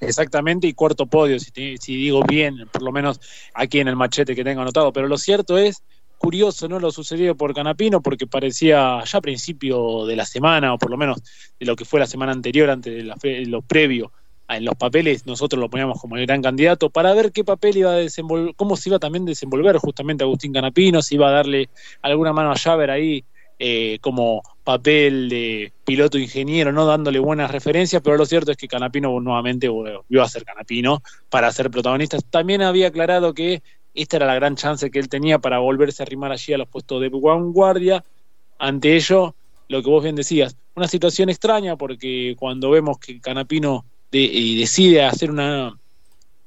Exactamente, 0.00 0.66
y 0.66 0.72
cuarto 0.72 1.06
podio, 1.06 1.38
si, 1.38 1.76
si, 1.78 1.96
digo 1.96 2.22
bien, 2.26 2.66
por 2.72 2.82
lo 2.82 2.92
menos 2.92 3.20
aquí 3.54 3.80
en 3.80 3.88
el 3.88 3.96
machete 3.96 4.34
que 4.34 4.44
tengo 4.44 4.62
anotado. 4.62 4.92
Pero 4.92 5.08
lo 5.08 5.18
cierto 5.18 5.58
es, 5.58 5.82
curioso, 6.16 6.68
¿no? 6.68 6.80
Lo 6.80 6.90
sucedido 6.90 7.34
por 7.36 7.54
Canapino, 7.54 8.00
porque 8.00 8.26
parecía 8.26 9.02
ya 9.04 9.18
a 9.18 9.20
principio 9.20 10.06
de 10.06 10.16
la 10.16 10.24
semana, 10.24 10.74
o 10.74 10.78
por 10.78 10.90
lo 10.90 10.96
menos 10.96 11.22
de 11.58 11.66
lo 11.66 11.76
que 11.76 11.84
fue 11.84 12.00
la 12.00 12.06
semana 12.06 12.32
anterior, 12.32 12.70
antes 12.70 12.94
de 12.94 13.04
la, 13.04 13.16
lo 13.46 13.62
previo 13.62 14.12
en 14.48 14.64
los 14.64 14.74
papeles 14.76 15.26
nosotros 15.26 15.60
lo 15.60 15.68
poníamos 15.68 16.00
como 16.00 16.16
el 16.16 16.26
gran 16.26 16.42
candidato 16.42 16.90
para 16.90 17.12
ver 17.14 17.32
qué 17.32 17.44
papel 17.44 17.78
iba 17.78 17.90
a 17.90 17.96
desenvolver, 17.96 18.54
cómo 18.54 18.76
se 18.76 18.88
iba 18.90 18.98
también 18.98 19.24
a 19.24 19.26
desenvolver 19.26 19.76
justamente 19.78 20.24
Agustín 20.24 20.52
Canapino, 20.52 21.02
si 21.02 21.16
iba 21.16 21.28
a 21.28 21.32
darle 21.32 21.68
alguna 22.02 22.32
mano 22.32 22.52
a 22.52 22.56
Javer 22.56 22.90
ahí 22.90 23.24
eh, 23.58 23.98
como 24.02 24.42
papel 24.64 25.28
de 25.28 25.72
piloto 25.84 26.18
ingeniero, 26.18 26.72
no 26.72 26.84
dándole 26.84 27.18
buenas 27.18 27.50
referencias, 27.50 28.02
pero 28.02 28.16
lo 28.16 28.26
cierto 28.26 28.50
es 28.50 28.56
que 28.56 28.68
Canapino 28.68 29.18
nuevamente 29.20 29.68
iba 30.08 30.24
a 30.24 30.28
ser 30.28 30.44
Canapino 30.44 31.02
para 31.30 31.50
ser 31.52 31.70
protagonista. 31.70 32.18
También 32.30 32.62
había 32.62 32.88
aclarado 32.88 33.32
que 33.32 33.62
esta 33.96 34.16
era 34.16 34.26
la 34.26 34.34
gran 34.34 34.56
chance 34.56 34.90
que 34.90 34.98
él 34.98 35.08
tenía 35.08 35.38
para 35.38 35.58
volverse 35.58 36.02
a 36.02 36.04
arrimar 36.04 36.32
allí 36.32 36.52
a 36.52 36.58
los 36.58 36.68
puestos 36.68 37.00
de 37.00 37.08
vanguardia. 37.08 38.04
Ante 38.58 38.96
ello, 38.96 39.34
lo 39.68 39.82
que 39.82 39.90
vos 39.90 40.02
bien 40.02 40.16
decías, 40.16 40.56
una 40.74 40.88
situación 40.88 41.28
extraña 41.28 41.76
porque 41.76 42.36
cuando 42.38 42.70
vemos 42.70 42.98
que 42.98 43.20
Canapino 43.20 43.84
y 44.12 44.58
decide 44.58 45.04
hacer 45.04 45.30
una 45.30 45.76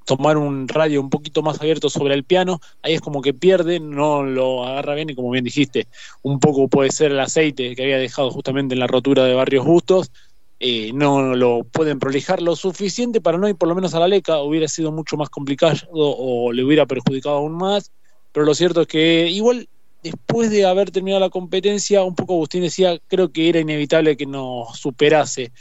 tomar 0.06 0.38
un 0.38 0.68
radio 0.68 1.02
un 1.02 1.12
poquito 1.12 1.44
más 1.44 1.62
abierto 1.62 1.88
sobre 1.88 2.16
el 2.16 2.24
piano, 2.24 2.60
ahí 2.82 2.96
es 2.96 3.02
como 3.02 3.22
que 3.22 3.32
pierde, 3.32 3.80
no 3.80 4.24
lo 4.24 4.66
agarra 4.66 4.96
bien 4.96 5.12
y 5.12 5.16
como 5.16 5.30
bien 5.30 5.44
dijiste, 5.44 5.88
un 6.24 6.40
poco 6.40 6.68
puede 6.68 6.92
ser 6.92 7.12
el 7.12 7.20
aceite 7.20 7.76
que 7.76 7.84
había 7.84 8.00
dejado 8.00 8.32
justamente 8.32 8.74
en 8.74 8.80
la 8.80 8.88
rotura 8.88 9.26
de 9.26 9.36
Barrios 9.36 9.66
Bustos, 9.66 10.12
eh, 10.60 10.92
no 10.94 11.36
lo 11.36 11.64
pueden 11.64 12.00
prolijar 12.00 12.42
lo 12.42 12.56
suficiente 12.56 13.22
para 13.22 13.38
no 13.38 13.48
ir 13.48 13.56
por 13.56 13.70
lo 13.70 13.76
menos 13.76 13.94
a 13.94 14.00
la 14.00 14.08
leca, 14.08 14.42
hubiera 14.42 14.68
sido 14.68 14.92
mucho 14.92 15.18
más 15.18 15.30
complicado 15.30 15.80
o 15.92 16.52
le 16.52 16.64
hubiera 16.64 16.86
perjudicado 16.86 17.38
aún 17.38 17.56
más, 17.56 17.92
pero 18.32 18.46
lo 18.46 18.54
cierto 18.54 18.82
es 18.82 18.88
que 18.88 19.28
igual 19.30 19.68
después 20.04 20.50
de 20.50 20.66
haber 20.66 20.92
terminado 20.92 21.20
la 21.20 21.30
competencia, 21.30 22.04
un 22.04 22.16
poco 22.16 22.34
Agustín 22.34 22.62
decía, 22.62 23.00
creo 23.08 23.32
que 23.32 23.50
era 23.50 23.60
inevitable 23.60 24.18
que 24.18 24.26
nos 24.26 24.78
superase 24.78 25.52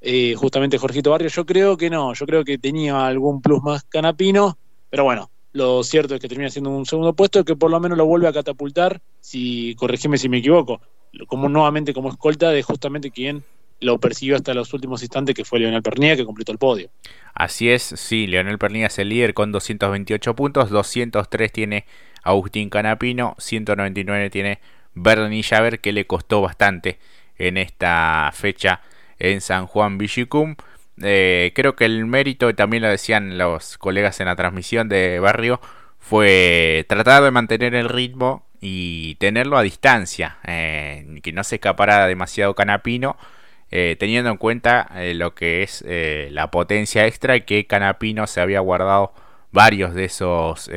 eh, 0.00 0.34
justamente 0.34 0.78
Jorgito 0.78 1.10
Barrio. 1.10 1.28
Yo 1.28 1.46
creo 1.46 1.76
que 1.76 1.90
no, 1.90 2.14
yo 2.14 2.26
creo 2.26 2.44
que 2.44 2.58
tenía 2.58 3.06
algún 3.06 3.40
plus 3.40 3.62
más 3.62 3.84
canapino, 3.84 4.58
pero 4.90 5.04
bueno, 5.04 5.30
lo 5.52 5.84
cierto 5.84 6.14
es 6.14 6.20
que 6.20 6.28
termina 6.28 6.50
siendo 6.50 6.70
un 6.70 6.86
segundo 6.86 7.14
puesto 7.14 7.44
que 7.44 7.56
por 7.56 7.70
lo 7.70 7.80
menos 7.80 7.98
lo 7.98 8.06
vuelve 8.06 8.28
a 8.28 8.32
catapultar, 8.32 9.00
si 9.20 9.74
corregime 9.76 10.18
si 10.18 10.28
me 10.28 10.38
equivoco, 10.38 10.80
como 11.26 11.48
nuevamente 11.48 11.92
como 11.92 12.10
escolta 12.10 12.50
de 12.50 12.62
justamente 12.62 13.10
quien 13.10 13.44
lo 13.82 13.98
persiguió 13.98 14.36
hasta 14.36 14.54
los 14.54 14.72
últimos 14.72 15.02
instantes, 15.02 15.34
que 15.34 15.44
fue 15.44 15.58
Leonel 15.58 15.82
Pernilla, 15.82 16.16
que 16.16 16.24
completó 16.24 16.52
el 16.52 16.58
podio. 16.58 16.88
Así 17.34 17.70
es, 17.70 17.82
sí, 17.82 18.26
Leonel 18.26 18.58
Pernilla 18.58 18.86
es 18.86 18.98
el 18.98 19.08
líder 19.08 19.34
con 19.34 19.52
228 19.52 20.34
puntos, 20.34 20.70
203 20.70 21.52
tiene 21.52 21.86
Agustín 22.22 22.70
Canapino, 22.70 23.34
199 23.38 24.30
tiene 24.30 24.60
Bernie 24.94 25.42
Javer, 25.42 25.80
que 25.80 25.92
le 25.92 26.06
costó 26.06 26.40
bastante 26.40 26.98
en 27.38 27.56
esta 27.56 28.30
fecha 28.32 28.80
en 29.18 29.40
San 29.40 29.66
Juan 29.66 29.98
Villicum. 29.98 30.56
Eh, 31.02 31.52
creo 31.54 31.74
que 31.74 31.84
el 31.84 32.06
mérito, 32.06 32.54
también 32.54 32.82
lo 32.82 32.88
decían 32.88 33.38
los 33.38 33.78
colegas 33.78 34.20
en 34.20 34.26
la 34.26 34.36
transmisión 34.36 34.88
de 34.88 35.18
Barrio, 35.18 35.60
fue 35.98 36.84
tratar 36.88 37.22
de 37.22 37.30
mantener 37.30 37.74
el 37.74 37.88
ritmo 37.88 38.46
y 38.60 39.16
tenerlo 39.16 39.56
a 39.56 39.62
distancia, 39.62 40.38
eh, 40.44 41.18
que 41.22 41.32
no 41.32 41.42
se 41.44 41.56
escapara 41.56 42.06
demasiado 42.06 42.54
Canapino, 42.54 43.16
eh, 43.72 43.96
teniendo 43.98 44.30
en 44.30 44.36
cuenta 44.36 44.88
lo 45.14 45.34
que 45.34 45.64
es 45.64 45.84
la 46.30 46.50
potencia 46.50 47.06
extra 47.06 47.40
que 47.40 47.66
Canapino 47.66 48.28
se 48.28 48.40
había 48.40 48.60
guardado 48.60 49.12
varios 49.50 49.94
de 49.94 50.04
esos, 50.04 50.70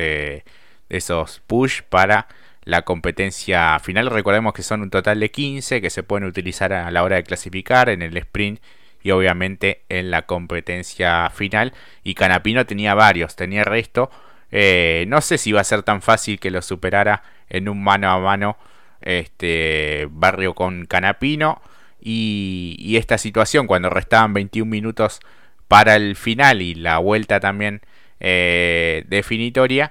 esos 0.88 1.42
push 1.46 1.82
para 1.82 2.26
la 2.66 2.82
competencia 2.82 3.78
final. 3.78 4.10
Recordemos 4.10 4.52
que 4.52 4.62
son 4.62 4.82
un 4.82 4.90
total 4.90 5.20
de 5.20 5.30
15 5.30 5.80
que 5.80 5.88
se 5.88 6.02
pueden 6.02 6.26
utilizar 6.26 6.72
a 6.72 6.90
la 6.90 7.04
hora 7.04 7.16
de 7.16 7.22
clasificar 7.22 7.88
en 7.88 8.02
el 8.02 8.16
sprint 8.16 8.60
y 9.06 9.12
obviamente 9.12 9.84
en 9.88 10.10
la 10.10 10.22
competencia 10.22 11.30
final. 11.30 11.72
Y 12.02 12.14
Canapino 12.14 12.66
tenía 12.66 12.92
varios, 12.94 13.36
tenía 13.36 13.62
resto. 13.62 14.10
Eh, 14.50 15.04
no 15.06 15.20
sé 15.20 15.38
si 15.38 15.52
va 15.52 15.60
a 15.60 15.64
ser 15.64 15.84
tan 15.84 16.02
fácil 16.02 16.40
que 16.40 16.50
lo 16.50 16.60
superara 16.60 17.22
en 17.48 17.68
un 17.68 17.82
mano 17.84 18.10
a 18.10 18.18
mano 18.18 18.58
este 19.00 20.08
barrio 20.10 20.54
con 20.54 20.86
Canapino. 20.86 21.62
Y, 22.08 22.96
esta 22.96 23.18
situación 23.18 23.66
cuando 23.66 23.90
restaban 23.90 24.32
21 24.32 24.70
minutos 24.70 25.18
para 25.66 25.96
el 25.96 26.14
final 26.14 26.62
y 26.62 26.76
la 26.76 26.98
vuelta 26.98 27.40
también 27.40 27.80
eh, 28.20 29.04
definitoria 29.08 29.90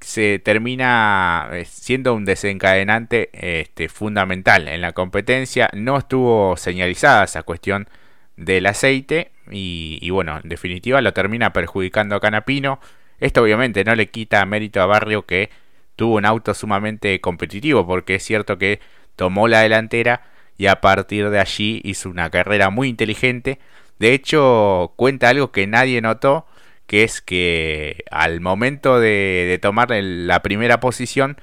se 0.00 0.38
termina 0.38 1.48
eh, 1.52 1.64
siendo 1.64 2.12
un 2.14 2.26
desencadenante 2.26 3.30
este, 3.32 3.88
fundamental 3.88 4.68
en 4.68 4.82
la 4.82 4.92
competencia. 4.92 5.70
No 5.72 5.96
estuvo 5.96 6.58
señalizada 6.58 7.24
esa 7.24 7.42
cuestión 7.44 7.88
del 8.36 8.66
aceite 8.66 9.32
y, 9.50 10.10
bueno, 10.10 10.38
en 10.42 10.50
definitiva 10.50 11.00
lo 11.00 11.14
termina 11.14 11.54
perjudicando 11.54 12.14
a 12.16 12.20
Canapino. 12.20 12.78
Esto 13.20 13.42
obviamente 13.42 13.84
no 13.84 13.94
le 13.94 14.10
quita 14.10 14.44
mérito 14.44 14.82
a 14.82 14.86
Barrio 14.86 15.24
que 15.24 15.48
tuvo 15.96 16.16
un 16.16 16.26
auto 16.26 16.52
sumamente 16.52 17.22
competitivo 17.22 17.86
porque 17.86 18.16
es 18.16 18.22
cierto 18.22 18.58
que 18.58 18.80
tomó 19.16 19.48
la 19.48 19.62
delantera 19.62 20.35
y 20.58 20.66
a 20.66 20.80
partir 20.80 21.30
de 21.30 21.40
allí 21.40 21.80
hizo 21.84 22.08
una 22.10 22.30
carrera 22.30 22.70
muy 22.70 22.88
inteligente. 22.88 23.58
De 23.98 24.12
hecho, 24.14 24.92
cuenta 24.96 25.28
algo 25.28 25.52
que 25.52 25.66
nadie 25.66 26.00
notó 26.00 26.46
que 26.86 27.02
es 27.02 27.20
que 27.20 28.04
al 28.10 28.40
momento 28.40 29.00
de, 29.00 29.58
tomar 29.60 29.90
la 29.90 30.42
primera 30.42 30.80
posición, 30.80 31.36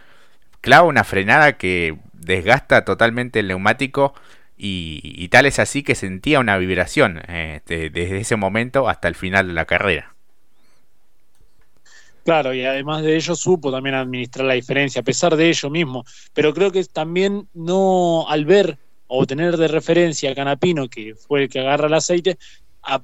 clava 0.61 0.87
una 0.87 1.03
frenada 1.03 1.57
que 1.57 1.97
desgasta 2.13 2.85
totalmente 2.85 3.39
el 3.39 3.49
neumático 3.49 4.13
y, 4.57 5.27
tal 5.29 5.45
es 5.45 5.59
así 5.59 5.83
que 5.83 5.95
sentía 5.95 6.39
una 6.39 6.57
vibración 6.57 7.21
este, 7.27 7.89
desde 7.89 8.19
ese 8.19 8.35
momento 8.37 8.87
hasta 8.87 9.09
el 9.09 9.15
final 9.15 9.47
de 9.47 9.53
la 9.53 9.65
carrera. 9.65 10.13
Claro, 12.23 12.53
y 12.53 12.63
además 12.63 13.03
de 13.03 13.17
ello 13.17 13.35
supo 13.35 13.69
también 13.69 13.95
administrar 13.95 14.45
la 14.45 14.53
diferencia, 14.53 15.01
a 15.01 15.03
pesar 15.03 15.35
de 15.35 15.49
ello 15.49 15.69
mismo. 15.69 16.05
Pero 16.33 16.53
creo 16.53 16.71
que 16.71 16.85
también 16.85 17.49
no, 17.53 18.25
al 18.29 18.45
ver 18.45 18.77
o 19.07 19.25
tener 19.25 19.57
de 19.57 19.67
referencia 19.67 20.31
a 20.31 20.35
Canapino, 20.35 20.89
que 20.89 21.15
fue 21.15 21.43
el 21.43 21.49
que 21.49 21.59
agarra 21.59 21.87
el 21.87 21.93
aceite, 21.93 22.37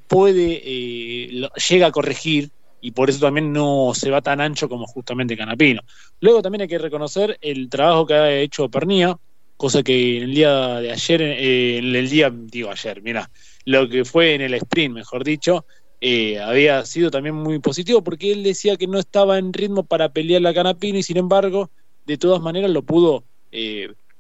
puede, 0.08 0.62
eh, 0.64 1.50
llega 1.70 1.88
a 1.88 1.92
corregir 1.92 2.50
y 2.82 2.92
por 2.92 3.10
eso 3.10 3.20
también 3.20 3.52
no 3.52 3.92
se 3.94 4.10
va 4.10 4.22
tan 4.22 4.42
ancho 4.42 4.70
como 4.70 4.86
justamente 4.86 5.38
Canapino. 5.38 5.82
Luego 6.22 6.42
también 6.42 6.62
hay 6.62 6.68
que 6.68 6.78
reconocer 6.78 7.38
el 7.42 7.70
trabajo 7.70 8.06
que 8.06 8.14
ha 8.14 8.32
hecho 8.32 8.70
Pernía, 8.70 9.18
cosa 9.58 9.84
que 9.84 10.18
en 10.18 10.24
el 10.24 10.34
día 10.34 10.80
de 10.80 10.92
ayer, 10.92 11.22
eh, 11.22 11.78
en 11.78 11.96
el 11.96 12.10
día, 12.10 12.32
digo 12.34 12.72
ayer, 12.72 13.02
mira, 13.02 13.30
lo 13.66 13.90
que 13.90 14.06
fue 14.06 14.36
en 14.36 14.42
el 14.42 14.54
sprint, 14.54 14.96
mejor 14.96 15.24
dicho, 15.24 15.66
eh, 16.02 16.40
había 16.40 16.86
sido 16.86 17.12
también 17.12 17.36
muy 17.36 17.60
positivo 17.60 18.02
porque 18.02 18.32
él 18.32 18.42
decía 18.42 18.78
que 18.78 18.88
no 18.88 19.00
estaba 19.00 19.38
en 19.38 19.52
ritmo 19.52 19.84
para 19.84 20.14
pelear 20.14 20.42
la 20.42 20.54
Canapino 20.54 20.98
y 20.98 21.04
sin 21.04 21.18
embargo, 21.18 21.70
de 22.06 22.18
todas 22.18 22.42
maneras 22.42 22.72
lo 22.72 22.84
pudo 22.84 23.26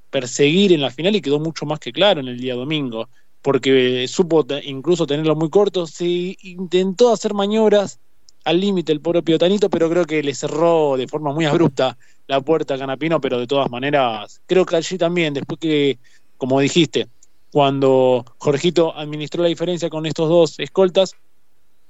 perseguir 0.09 0.73
en 0.73 0.81
la 0.81 0.91
final 0.91 1.15
y 1.15 1.21
quedó 1.21 1.39
mucho 1.39 1.65
más 1.65 1.79
que 1.79 1.91
claro 1.91 2.19
en 2.19 2.27
el 2.27 2.39
día 2.39 2.55
domingo 2.55 3.09
porque 3.41 4.05
supo 4.07 4.45
incluso 4.63 5.07
tenerlo 5.07 5.35
muy 5.35 5.49
corto, 5.49 5.87
se 5.87 6.35
intentó 6.41 7.11
hacer 7.11 7.33
maniobras 7.33 7.99
al 8.43 8.59
límite 8.59 8.91
el 8.91 9.01
propio 9.01 9.37
Tanito, 9.37 9.69
pero 9.69 9.89
creo 9.89 10.05
que 10.05 10.23
le 10.23 10.33
cerró 10.33 10.97
de 10.97 11.07
forma 11.07 11.33
muy 11.33 11.45
abrupta 11.45 11.97
la 12.27 12.41
puerta 12.41 12.75
a 12.75 12.77
Canapino, 12.77 13.21
pero 13.21 13.39
de 13.39 13.47
todas 13.47 13.69
maneras, 13.69 14.41
creo 14.45 14.65
que 14.65 14.75
allí 14.75 14.97
también, 14.97 15.33
después 15.33 15.59
que, 15.59 15.99
como 16.37 16.59
dijiste, 16.59 17.07
cuando 17.51 18.25
Jorgito 18.37 18.95
administró 18.95 19.43
la 19.43 19.49
diferencia 19.49 19.89
con 19.89 20.05
estos 20.05 20.29
dos 20.29 20.59
escoltas, 20.59 21.15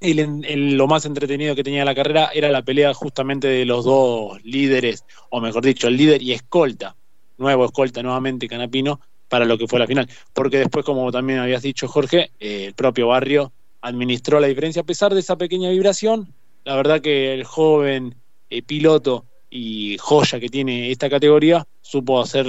lo 0.01 0.87
más 0.87 1.05
entretenido 1.05 1.55
que 1.55 1.63
tenía 1.63 1.83
la 1.83 1.95
carrera 1.95 2.29
era 2.33 2.49
la 2.49 2.61
pelea 2.61 2.93
justamente 2.93 3.47
de 3.47 3.65
los 3.65 3.85
dos 3.85 4.41
líderes, 4.43 5.03
o 5.29 5.41
mejor 5.41 5.65
dicho, 5.65 5.87
el 5.87 5.97
líder 5.97 6.21
y 6.21 6.31
escolta, 6.31 6.95
nuevo 7.39 7.65
escolta 7.65 8.03
nuevamente 8.03 8.47
Canapino, 8.47 8.99
para 9.29 9.45
lo 9.45 9.57
que 9.57 9.67
fue 9.67 9.79
la 9.79 9.87
final. 9.87 10.09
Porque 10.33 10.57
después, 10.57 10.83
como 10.83 11.11
también 11.11 11.39
habías 11.39 11.61
dicho 11.61 11.87
Jorge, 11.87 12.31
eh, 12.39 12.65
el 12.67 12.73
propio 12.73 13.07
barrio 13.07 13.53
administró 13.81 14.39
la 14.39 14.47
diferencia 14.47 14.81
a 14.81 14.85
pesar 14.85 15.13
de 15.13 15.21
esa 15.21 15.37
pequeña 15.37 15.69
vibración. 15.69 16.33
La 16.65 16.75
verdad 16.75 16.99
que 16.99 17.33
el 17.33 17.45
joven 17.45 18.15
eh, 18.49 18.61
piloto 18.61 19.25
y 19.49 19.97
joya 19.99 20.39
que 20.39 20.49
tiene 20.49 20.91
esta 20.91 21.09
categoría 21.09 21.65
supo 21.81 22.21
hacer 22.21 22.45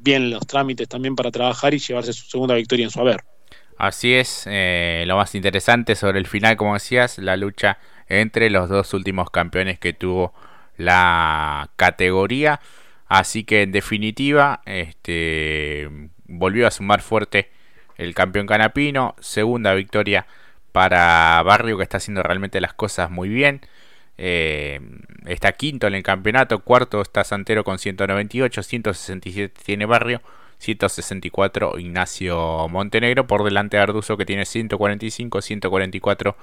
bien 0.00 0.30
los 0.30 0.46
trámites 0.46 0.88
también 0.88 1.16
para 1.16 1.30
trabajar 1.30 1.74
y 1.74 1.78
llevarse 1.78 2.12
su 2.12 2.26
segunda 2.26 2.54
victoria 2.54 2.84
en 2.84 2.90
su 2.90 3.00
haber. 3.00 3.24
Así 3.76 4.14
es, 4.14 4.44
eh, 4.46 5.04
lo 5.06 5.16
más 5.16 5.34
interesante 5.34 5.96
sobre 5.96 6.20
el 6.20 6.26
final, 6.26 6.56
como 6.56 6.74
decías, 6.74 7.18
la 7.18 7.36
lucha 7.36 7.78
entre 8.08 8.50
los 8.50 8.68
dos 8.68 8.94
últimos 8.94 9.30
campeones 9.30 9.80
que 9.80 9.92
tuvo 9.92 10.32
la 10.76 11.70
categoría. 11.76 12.60
Así 13.14 13.44
que 13.44 13.62
en 13.62 13.70
definitiva, 13.70 14.60
este 14.66 15.88
volvió 16.26 16.66
a 16.66 16.72
sumar 16.72 17.00
fuerte 17.00 17.48
el 17.96 18.12
campeón 18.12 18.48
canapino. 18.48 19.14
Segunda 19.20 19.72
victoria 19.74 20.26
para 20.72 21.40
Barrio 21.44 21.76
que 21.76 21.84
está 21.84 21.98
haciendo 21.98 22.24
realmente 22.24 22.60
las 22.60 22.74
cosas 22.74 23.12
muy 23.12 23.28
bien. 23.28 23.60
Eh, 24.18 24.80
está 25.26 25.52
quinto 25.52 25.86
en 25.86 25.94
el 25.94 26.02
campeonato, 26.02 26.64
cuarto 26.64 27.02
está 27.02 27.22
Santero 27.22 27.62
con 27.62 27.78
198, 27.78 28.64
167 28.64 29.62
tiene 29.64 29.86
Barrio, 29.86 30.20
164 30.58 31.78
Ignacio 31.78 32.66
Montenegro, 32.68 33.28
por 33.28 33.44
delante 33.44 33.76
de 33.76 33.84
Arduzo 33.84 34.16
que 34.16 34.26
tiene 34.26 34.44
145, 34.44 35.40
144 35.40 36.36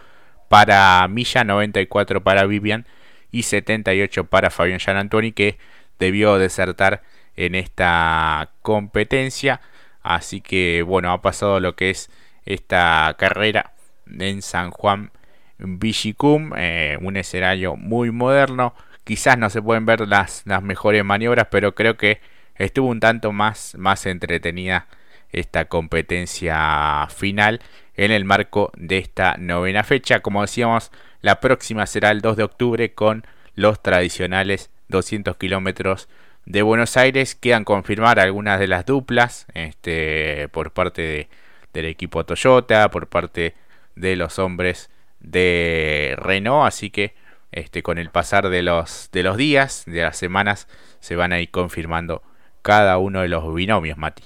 para 0.47 1.05
Milla, 1.09 1.43
94 1.43 2.23
para 2.23 2.45
Vivian 2.45 2.85
y 3.29 3.43
78 3.43 4.23
para 4.27 4.49
Fabián 4.49 4.79
Antoni 4.87 5.33
que 5.33 5.57
debió 6.01 6.37
desertar 6.37 7.03
en 7.37 7.55
esta 7.55 8.49
competencia. 8.61 9.61
Así 10.01 10.41
que 10.41 10.81
bueno, 10.81 11.11
ha 11.11 11.21
pasado 11.21 11.59
lo 11.59 11.75
que 11.75 11.91
es 11.91 12.09
esta 12.45 13.15
carrera 13.17 13.73
en 14.19 14.41
San 14.41 14.71
Juan 14.71 15.11
Vigicum, 15.59 16.53
eh, 16.57 16.97
un 17.01 17.17
escenario 17.17 17.75
muy 17.75 18.11
moderno. 18.11 18.73
Quizás 19.03 19.37
no 19.37 19.49
se 19.49 19.61
pueden 19.61 19.85
ver 19.85 20.07
las, 20.07 20.41
las 20.45 20.63
mejores 20.63 21.05
maniobras, 21.05 21.47
pero 21.51 21.75
creo 21.75 21.97
que 21.97 22.19
estuvo 22.55 22.89
un 22.89 22.99
tanto 22.99 23.31
más, 23.31 23.75
más 23.75 24.05
entretenida 24.07 24.87
esta 25.31 25.65
competencia 25.65 27.07
final 27.15 27.61
en 27.95 28.11
el 28.11 28.25
marco 28.25 28.71
de 28.75 28.97
esta 28.97 29.37
novena 29.37 29.83
fecha. 29.83 30.19
Como 30.21 30.41
decíamos, 30.41 30.91
la 31.21 31.39
próxima 31.39 31.85
será 31.85 32.09
el 32.09 32.21
2 32.21 32.37
de 32.37 32.43
octubre 32.43 32.93
con 32.93 33.25
los 33.55 33.81
tradicionales 33.81 34.71
200 34.91 35.37
kilómetros 35.37 36.07
de 36.45 36.61
Buenos 36.61 36.97
Aires. 36.97 37.33
Quedan 37.33 37.63
confirmar 37.63 38.19
algunas 38.19 38.59
de 38.59 38.67
las 38.67 38.85
duplas 38.85 39.47
este, 39.55 40.47
por 40.49 40.71
parte 40.71 41.01
de, 41.01 41.27
del 41.73 41.85
equipo 41.85 42.23
Toyota, 42.23 42.91
por 42.91 43.07
parte 43.07 43.55
de 43.95 44.15
los 44.15 44.37
hombres 44.37 44.91
de 45.19 46.15
Renault. 46.17 46.67
Así 46.67 46.91
que 46.91 47.15
este, 47.51 47.83
con 47.83 47.97
el 47.97 48.09
pasar 48.09 48.49
de 48.49 48.61
los, 48.61 49.09
de 49.11 49.23
los 49.23 49.37
días, 49.37 49.83
de 49.85 50.01
las 50.01 50.17
semanas, 50.17 50.67
se 50.99 51.15
van 51.15 51.33
a 51.33 51.41
ir 51.41 51.49
confirmando 51.51 52.21
cada 52.61 52.97
uno 52.97 53.21
de 53.21 53.27
los 53.27 53.53
binomios, 53.53 53.97
Mati. 53.97 54.23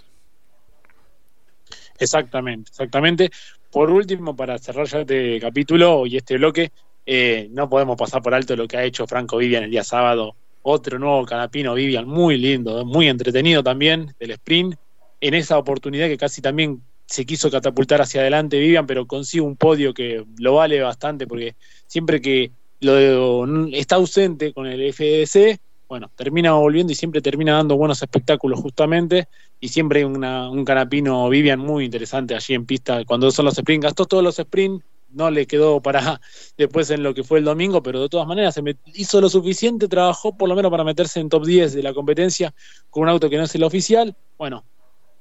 Exactamente, 1.98 2.70
exactamente. 2.72 3.32
Por 3.72 3.90
último, 3.90 4.36
para 4.36 4.58
cerrar 4.58 4.86
ya 4.88 5.00
este 5.00 5.40
capítulo 5.40 6.06
y 6.06 6.18
este 6.18 6.38
bloque, 6.38 6.72
eh, 7.06 7.48
no 7.52 7.70
podemos 7.70 7.98
pasar 7.98 8.22
por 8.22 8.34
alto 8.34 8.56
lo 8.56 8.68
que 8.68 8.78
ha 8.78 8.84
hecho 8.84 9.08
Franco 9.08 9.38
Vivian 9.38 9.64
el 9.64 9.72
día 9.72 9.84
sábado. 9.84 10.36
Otro 10.68 10.98
nuevo 10.98 11.24
canapino 11.26 11.76
Vivian, 11.76 12.08
muy 12.08 12.40
lindo, 12.40 12.84
muy 12.86 13.08
entretenido 13.08 13.62
también, 13.62 14.16
del 14.20 14.32
sprint. 14.32 14.76
En 15.22 15.36
esa 15.36 15.60
oportunidad 15.60 16.08
que 16.08 16.18
casi 16.18 16.42
también 16.42 16.82
se 17.06 17.24
quiso 17.24 17.52
catapultar 17.52 18.02
hacia 18.02 18.22
adelante 18.22 18.58
Vivian, 18.58 18.88
pero 18.88 19.06
consigue 19.06 19.42
un 19.42 19.58
podio 19.58 19.94
que 19.94 20.26
lo 20.40 20.56
vale 20.56 20.82
bastante 20.82 21.28
porque 21.28 21.56
siempre 21.86 22.20
que 22.20 22.50
lo 22.80 23.46
está 23.74 23.98
ausente 23.98 24.54
con 24.54 24.66
el 24.66 24.92
FDC, 24.92 25.60
bueno, 25.88 26.10
termina 26.16 26.54
volviendo 26.54 26.92
y 26.92 26.96
siempre 26.96 27.22
termina 27.22 27.54
dando 27.54 27.78
buenos 27.78 28.02
espectáculos 28.02 28.60
justamente 28.60 29.28
y 29.60 29.68
siempre 29.68 30.00
hay 30.00 30.06
un 30.06 30.66
canapino 30.66 31.30
Vivian 31.30 31.60
muy 31.60 31.86
interesante 31.86 32.34
allí 32.34 32.56
en 32.56 32.66
pista 32.66 33.06
cuando 33.06 33.30
son 33.30 33.46
los 33.46 33.54
sprints, 33.54 33.84
gastó 33.84 34.06
todos 34.06 34.24
los 34.24 34.38
sprints, 34.38 34.84
no 35.16 35.32
le 35.32 35.48
quedó 35.48 35.82
para 35.82 36.22
después 36.58 36.90
en 36.92 37.02
lo 37.02 37.14
que 37.14 37.24
fue 37.24 37.40
el 37.40 37.46
domingo, 37.46 37.82
pero 37.82 38.02
de 38.02 38.10
todas 38.10 38.28
maneras 38.28 38.54
se 38.54 38.62
hizo 38.94 39.20
lo 39.20 39.30
suficiente, 39.30 39.88
trabajó 39.88 40.38
por 40.38 40.48
lo 40.48 40.56
menos 40.56 40.70
para 40.70 40.84
meterse 40.84 41.20
en 41.20 41.30
top 41.30 41.46
10 41.46 41.74
de 41.74 41.84
la 41.84 41.94
competencia 41.94 42.54
con 42.90 43.04
un 43.04 43.10
auto 43.10 43.30
que 43.30 43.38
no 43.38 43.44
es 43.44 43.56
el 43.56 43.64
oficial, 43.64 44.16
bueno, 44.38 44.64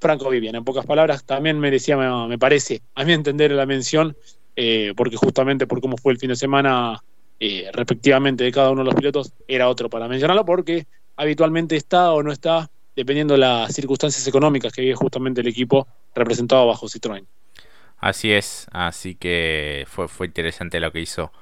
Franco 0.01 0.29
Vivian, 0.29 0.55
en 0.55 0.65
pocas 0.65 0.85
palabras, 0.85 1.25
también 1.25 1.59
merecía, 1.59 1.97
me, 1.97 2.39
parece, 2.39 2.83
a 2.95 3.05
mi 3.05 3.15
entender 3.15 3.53
la 3.53 3.65
mención, 3.65 4.15
eh, 4.55 4.93
porque 4.95 5.17
justamente 5.17 5.67
por 5.67 5.81
cómo 5.81 5.97
fue 5.97 6.13
el 6.13 6.19
fin 6.19 6.29
de 6.29 6.37
semana 6.37 7.03
eh, 7.41 7.71
respectivamente 7.73 8.45
de 8.45 8.53
cada 8.53 8.71
uno 8.71 8.83
de 8.83 8.87
los 8.87 8.95
pilotos, 8.95 9.33
era 9.49 9.69
otro 9.69 9.89
para 9.89 10.07
mencionarlo, 10.07 10.45
porque 10.45 10.87
habitualmente 11.17 11.77
está 11.77 12.13
o 12.13 12.23
no 12.23 12.33
está, 12.33 12.71
dependiendo 12.95 13.35
de 13.35 13.39
las 13.39 13.75
circunstancias 13.75 14.27
económicas 14.27 14.73
que 14.73 14.83
vive 14.83 14.95
justamente 14.95 15.41
el 15.41 15.49
equipo 15.49 15.87
representado 16.15 16.67
bajo 16.67 16.87
Citroën. 16.87 17.25
Así 18.05 18.35
es, 18.35 18.67
así 18.71 19.15
que 19.15 19.87
fue, 19.89 20.09
fue 20.09 20.27
interesante 20.27 20.79
lo 20.79 20.93
que 20.93 21.01
hizo 21.01 21.33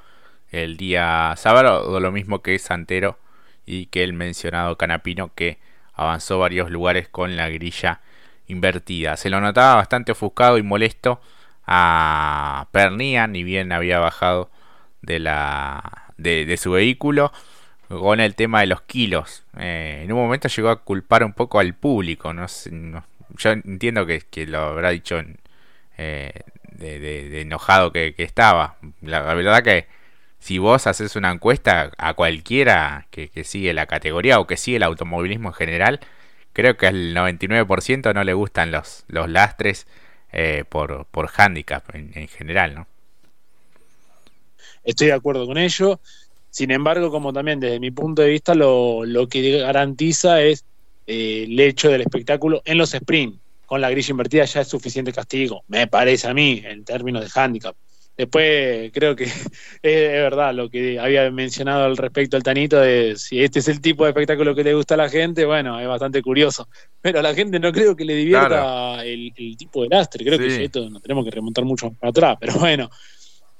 el 0.53 0.77
día 0.77 1.35
sábado, 1.37 1.99
lo 1.99 2.13
mismo 2.13 2.41
que 2.41 2.57
Santero 2.61 3.19
y 3.67 3.87
que 3.87 4.05
el 4.05 4.13
mencionado 4.13 4.79
Canapino, 4.79 5.35
que 5.35 5.59
avanzó 5.93 6.39
varios 6.39 6.71
lugares 6.71 7.09
con 7.09 7.35
la 7.35 7.49
grilla 7.49 8.01
invertida. 8.47 9.17
Se 9.17 9.29
lo 9.29 9.41
notaba 9.41 9.75
bastante 9.75 10.13
ofuscado 10.13 10.57
y 10.57 10.63
molesto 10.63 11.21
a 11.67 12.69
Pernía, 12.71 13.27
ni 13.27 13.43
bien 13.43 13.73
había 13.73 13.99
bajado 13.99 14.49
de, 15.01 15.19
la, 15.19 16.13
de, 16.17 16.57
su 16.59 16.71
vehículo 16.71 17.33
con 17.89 18.21
el 18.21 18.37
tema 18.37 18.61
de 18.61 18.67
los 18.69 18.83
kilos. 18.83 19.43
Eh, 19.59 20.03
en 20.05 20.13
un 20.13 20.19
momento 20.21 20.47
llegó 20.47 20.71
a 20.71 20.85
culpar 20.85 21.25
un 21.25 21.33
poco 21.33 21.59
al 21.59 21.75
público. 21.75 22.33
No, 22.33 22.47
yo 23.37 23.51
entiendo 23.51 24.07
que, 24.07 24.47
lo 24.47 24.61
habrá 24.61 24.91
dicho 24.91 25.21
eh, 26.03 26.33
de, 26.73 27.41
enojado 27.41 27.93
que, 27.93 28.15
estaba. 28.19 28.77
La, 29.03 29.23
verdad 29.35 29.63
que 29.63 29.87
si 30.41 30.59
vos 30.59 30.87
haces 30.87 31.15
una 31.15 31.31
encuesta 31.31 31.93
a 31.97 32.15
cualquiera 32.15 33.07
que, 33.11 33.31
sigue 33.45 33.73
la 33.73 33.87
categoría 33.87 34.41
o 34.41 34.47
que 34.47 34.57
sigue 34.57 34.79
el 34.79 34.83
automovilismo 34.83 35.51
en 35.51 35.55
general, 35.55 36.01
creo 36.53 36.77
que 36.77 36.89
al 36.89 37.15
99% 37.15 38.15
no 38.15 38.25
le 38.25 38.35
gustan 38.35 38.73
los, 38.73 39.05
los 39.07 39.31
lastres 39.31 39.87
eh, 40.33 40.65
por, 40.69 41.07
por 41.07 41.31
handicap 41.37 41.85
en, 41.95 42.29
general, 42.29 42.75
¿no? 42.75 42.87
Estoy 44.83 45.09
de 45.09 45.13
acuerdo 45.13 45.47
con 45.47 45.59
ello. 45.59 46.01
Sin 46.51 46.73
embargo, 46.73 47.11
como 47.11 47.33
también 47.33 47.61
desde 47.61 47.79
mi 47.79 47.93
punto 47.93 48.23
de 48.23 48.29
vista, 48.29 48.55
lo, 48.55 49.05
lo 49.05 49.29
que 49.29 49.59
garantiza 49.59 50.43
es 50.43 50.65
eh, 51.07 51.45
el 51.45 51.61
hecho 51.61 51.89
del 51.89 52.01
espectáculo 52.01 52.61
en 52.65 52.79
los 52.79 52.91
sprints. 52.91 53.42
Con 53.73 53.81
la 53.81 53.89
grilla 53.89 54.11
invertida 54.11 54.45
ya 54.45 54.61
es 54.61 54.69
suficiente 54.69 55.15
castigo, 55.15 55.65
me 55.69 55.87
parece 55.87 56.29
a 56.29 56.35
mí, 56.35 56.61
en 56.63 56.85
términos 56.85 57.25
de 57.25 57.41
handicap. 57.41 57.75
Después 58.15 58.93
creo 58.93 59.17
que 59.17 59.25
es, 59.83 60.13
verdad 60.13 60.53
lo 60.53 60.69
que 60.69 61.01
había 61.01 61.31
mencionado 61.31 61.85
al 61.85 61.97
respecto 61.97 62.37
al 62.37 62.43
Tanito 62.43 62.79
de 62.79 63.15
si 63.17 63.43
este 63.43 63.61
es 63.61 63.69
el 63.69 63.81
tipo 63.81 64.05
de 64.05 64.11
espectáculo 64.11 64.55
que 64.55 64.63
le 64.63 64.75
gusta 64.75 64.93
a 64.93 64.99
la 64.99 65.09
gente, 65.09 65.47
bueno, 65.47 65.81
es 65.81 65.89
bastante 65.89 66.21
curioso. 66.21 66.69
Pero 67.01 67.21
a 67.21 67.23
la 67.23 67.35
gente 67.35 67.59
no 67.59 67.73
creo 67.73 67.97
que 67.97 68.05
le 68.05 68.15
divierta 68.15 69.03
el, 69.07 69.33
tipo 69.57 69.85
de 69.85 69.89
lastre, 69.89 70.23
creo 70.23 70.39
que 70.39 70.65
esto 70.65 70.91
nos 70.91 71.01
tenemos 71.01 71.25
que 71.25 71.31
remontar 71.31 71.65
mucho 71.65 71.93
para 71.93 72.11
atrás, 72.11 72.37
pero 72.39 72.53
bueno, 72.57 72.91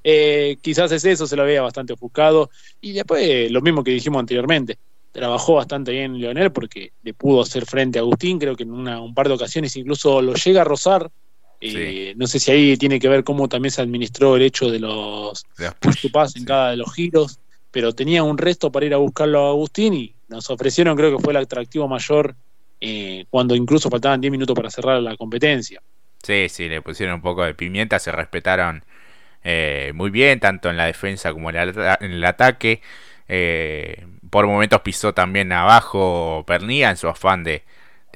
eh, 0.05 0.59
quizás 0.61 0.93
es 0.93 1.07
eso, 1.07 1.27
se 1.27 1.37
lo 1.37 1.45
veía 1.45 1.63
bastante 1.63 1.95
ofuscado. 1.95 2.51
Y 2.83 2.93
después 2.93 3.51
lo 3.51 3.63
mismo 3.63 3.83
que 3.83 3.93
dijimos 3.93 4.21
anteriormente, 4.21 4.77
trabajó 5.13 5.55
bastante 5.55 5.93
bien 5.93 6.19
Leonel 6.19 6.51
porque 6.51 6.93
le 7.03 7.15
pudo 7.15 7.43
hacer 7.43 7.67
frente 7.67 7.99
a 7.99 8.03
Agustín, 8.03 8.39
creo 8.39 8.57
que 8.57 8.65
en 8.65 8.73
un 8.73 9.15
par 9.15 9.29
de 9.29 9.35
ocasiones 9.35 9.77
incluso 9.77 10.21
lo 10.21 10.35
llega 10.35 10.63
a 10.63 10.65
rozar 10.65 11.11
eh, 11.65 12.15
no 12.17 12.27
sé 12.27 12.41
si 12.41 12.51
ahí 12.51 12.77
tiene 12.77 12.99
que 12.99 13.09
ver 13.09 13.23
cómo 13.23 13.49
también 13.49 13.71
se 13.71 13.81
administró 13.81 14.35
el 14.35 14.43
hecho 14.43 14.69
de 14.69 14.81
los 14.81 15.47
push 15.79 16.03
to 16.03 16.09
pass 16.11 16.35
en 16.37 16.45
cada 16.45 16.71
de 16.71 16.77
los 16.77 16.93
giros, 16.93 17.39
pero 17.71 17.93
tenía 17.93 18.25
un 18.25 18.37
resto 18.37 18.73
para 18.73 18.87
ir 18.87 18.95
a 18.95 18.97
buscarlo 18.97 19.47
a 19.47 19.51
Agustín 19.51 19.95
y 19.95 20.15
nos 20.29 20.51
ofrecieron, 20.51 20.97
creo 20.97 21.17
que 21.17 21.23
fue 21.23 21.33
el 21.33 21.37
atractivo 21.37 21.87
mayor 21.87 22.35
eh, 22.81 23.27
cuando 23.31 23.55
incluso 23.55 23.89
faltaban 23.89 24.21
10 24.21 24.33
minutos 24.33 24.57
para 24.57 24.71
cerrar 24.71 25.01
la 25.01 25.17
competencia. 25.17 25.81
Sí, 26.21 26.49
sí, 26.49 26.69
le 26.69 26.83
pusieron 26.83 27.17
un 27.17 27.23
poco 27.23 27.45
de 27.45 27.55
pimienta, 27.55 28.01
se 28.01 28.11
respetaron 28.11 28.85
eh, 29.45 29.93
muy 29.95 30.11
bien, 30.11 30.41
tanto 30.41 30.69
en 30.69 30.77
la 30.77 30.87
defensa 30.87 31.33
como 31.33 31.51
en, 31.51 31.57
el 31.57 32.25
ataque. 32.25 32.83
Por 34.33 34.47
momentos 34.47 34.81
pisó 34.81 35.13
también 35.13 35.53
abajo 35.53 36.43
Pernía 36.47 36.89
en 36.89 36.97
su 36.97 37.07
afán 37.07 37.45
de, 37.45 37.65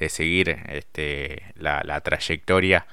seguir 0.09 0.57
este, 0.67 1.43
la 1.55 2.01
trayectoria 2.01 2.87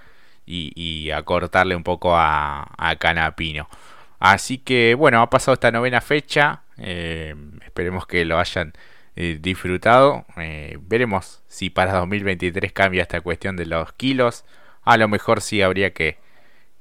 y, 0.47 0.73
y 0.75 1.11
acortarle 1.11 1.75
un 1.75 1.83
poco 1.83 2.15
a, 2.17 2.97
Canapino. 2.99 3.67
Así 4.19 4.59
que 4.59 4.95
bueno, 4.95 5.23
ha 5.23 5.31
pasado 5.31 5.55
esta 5.55 5.71
novena 5.71 6.03
fecha. 6.03 6.63
esperemos 6.77 8.07
que 8.07 8.27
lo 8.27 8.39
hayan 8.39 8.75
disfrutado. 9.17 10.27
veremos 10.83 11.43
si 11.49 11.71
para 11.71 11.93
2023 11.95 12.73
cambia 12.73 13.03
esta 13.03 13.21
cuestión 13.23 13.57
de 13.57 13.67
los 13.67 13.93
kilos. 13.95 14.45
A 14.83 14.99
lo 14.99 15.09
mejor 15.09 15.41
sí 15.41 15.63
habría 15.63 15.95
que, 15.95 16.19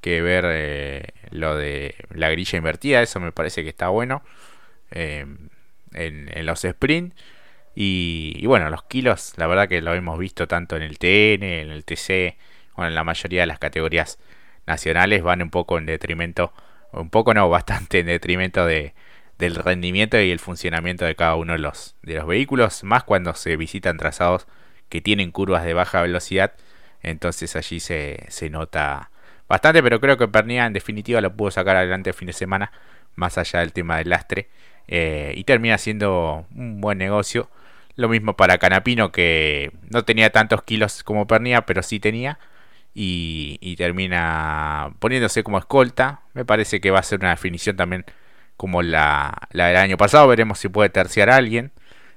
que 0.02 0.22
ver 0.22 1.14
lo 1.32 1.56
de 1.56 1.96
la 2.10 2.30
grilla 2.30 2.58
invertida. 2.58 3.02
Eso 3.02 3.22
me 3.22 3.32
parece 3.32 3.64
que 3.64 3.70
está 3.70 3.88
bueno. 3.90 4.24
En, 5.94 6.46
los 6.46 6.62
sprints. 6.62 7.16
Y, 7.76 8.46
bueno, 8.46 8.70
los 8.70 8.84
kilos, 8.84 9.34
la 9.38 9.48
verdad 9.48 9.68
que 9.68 9.82
lo 9.82 9.94
hemos 9.94 10.20
visto 10.20 10.48
tanto 10.48 10.76
en 10.76 10.84
el 10.84 11.00
TN, 11.00 11.44
en 11.44 11.72
el 11.72 11.86
TC, 11.86 12.38
bueno, 12.76 12.90
en 12.90 12.96
la 12.96 13.04
mayoría 13.04 13.42
de 13.42 13.48
las 13.48 13.60
categorías 13.60 14.20
nacionales 14.68 15.24
van 15.24 15.42
un 15.42 15.50
poco 15.50 15.78
en 15.78 15.86
detrimento, 15.86 16.54
un 16.92 17.10
poco 17.10 17.34
no, 17.34 17.50
bastante 17.50 18.00
en 18.00 18.08
detrimento 18.08 18.66
de, 18.66 18.94
del 19.38 19.56
rendimiento 19.56 20.20
y 20.20 20.32
el 20.32 20.40
funcionamiento 20.40 21.06
de 21.06 21.16
cada 21.16 21.36
uno 21.36 21.54
de 21.54 21.60
los, 21.60 21.96
de 22.04 22.16
los 22.16 22.28
vehículos, 22.28 22.84
más 22.84 23.04
cuando 23.04 23.34
se 23.34 23.58
visitan 23.58 23.98
trazados 23.98 24.48
que 24.90 25.02
tienen 25.02 25.32
curvas 25.32 25.66
de 25.66 25.74
baja 25.74 26.02
velocidad, 26.02 26.54
entonces 27.02 27.56
allí 27.56 27.80
se, 27.80 28.26
se 28.30 28.50
nota 28.50 29.12
bastante, 29.48 29.84
pero 29.84 30.00
creo 30.00 30.18
que 30.18 30.28
Pernia 30.28 30.66
en 30.66 30.74
definitiva 30.74 31.22
lo 31.22 31.36
pudo 31.36 31.52
sacar 31.52 31.76
adelante 31.76 32.12
el 32.12 32.16
fin 32.16 32.28
de 32.28 32.34
semana, 32.34 32.72
más 33.16 33.38
allá 33.38 33.60
del 33.60 33.74
tema 33.74 33.98
del 33.98 34.10
lastre, 34.10 34.50
eh, 34.88 35.34
y 35.36 35.44
termina 35.44 35.78
siendo 35.78 36.46
un 36.56 36.82
buen 36.82 36.98
negocio. 36.98 37.50
Lo 37.96 38.10
mismo 38.10 38.36
para 38.36 38.58
Canapino 38.58 39.12
que 39.12 39.72
no 39.90 40.04
tenía 40.04 40.32
tantos 40.32 40.64
kilos 40.64 41.04
como 41.04 41.28
Pernia, 41.28 41.66
pero 41.66 41.84
sí 41.84 42.00
tenía. 42.00 42.40
Y, 42.96 43.76
termina 43.78 44.94
poniéndose 45.00 45.44
como 45.44 45.58
escolta. 45.58 46.22
Me 46.34 46.46
parece 46.46 46.80
que 46.82 46.92
va 46.92 47.00
a 47.00 47.04
ser 47.04 47.20
una 47.20 47.32
definición 47.32 47.76
también 47.76 48.06
como 48.58 48.82
la, 48.82 49.34
la 49.52 49.68
del 49.68 49.78
año 49.78 49.98
pasado. 49.98 50.28
Veremos 50.28 50.60
si 50.60 50.70
puede 50.70 50.90
terciar 50.90 51.30
a 51.30 51.38
alguien. 51.38 51.72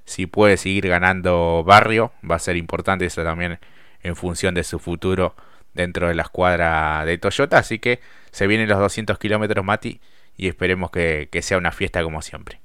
Si 0.04 0.26
puede 0.26 0.56
seguir 0.56 0.88
ganando 0.88 1.64
barrio. 1.64 2.12
Va 2.28 2.36
a 2.36 2.38
ser 2.38 2.56
importante 2.56 3.06
eso 3.06 3.24
también 3.24 3.58
en 4.02 4.16
función 4.16 4.54
de 4.54 4.64
su 4.64 4.78
futuro 4.78 5.34
dentro 5.74 6.08
de 6.08 6.14
la 6.14 6.22
escuadra 6.22 7.04
de 7.04 7.18
Toyota. 7.18 7.58
Así 7.58 7.78
que 7.78 8.00
se 8.30 8.46
vienen 8.46 8.68
los 8.68 8.78
200 8.78 9.18
kilómetros 9.18 9.64
Mati 9.64 10.00
y 10.36 10.48
esperemos 10.48 10.90
que 10.90 11.28
sea 11.42 11.58
una 11.58 11.72
fiesta 11.72 12.02
como 12.02 12.22
siempre. 12.22 12.60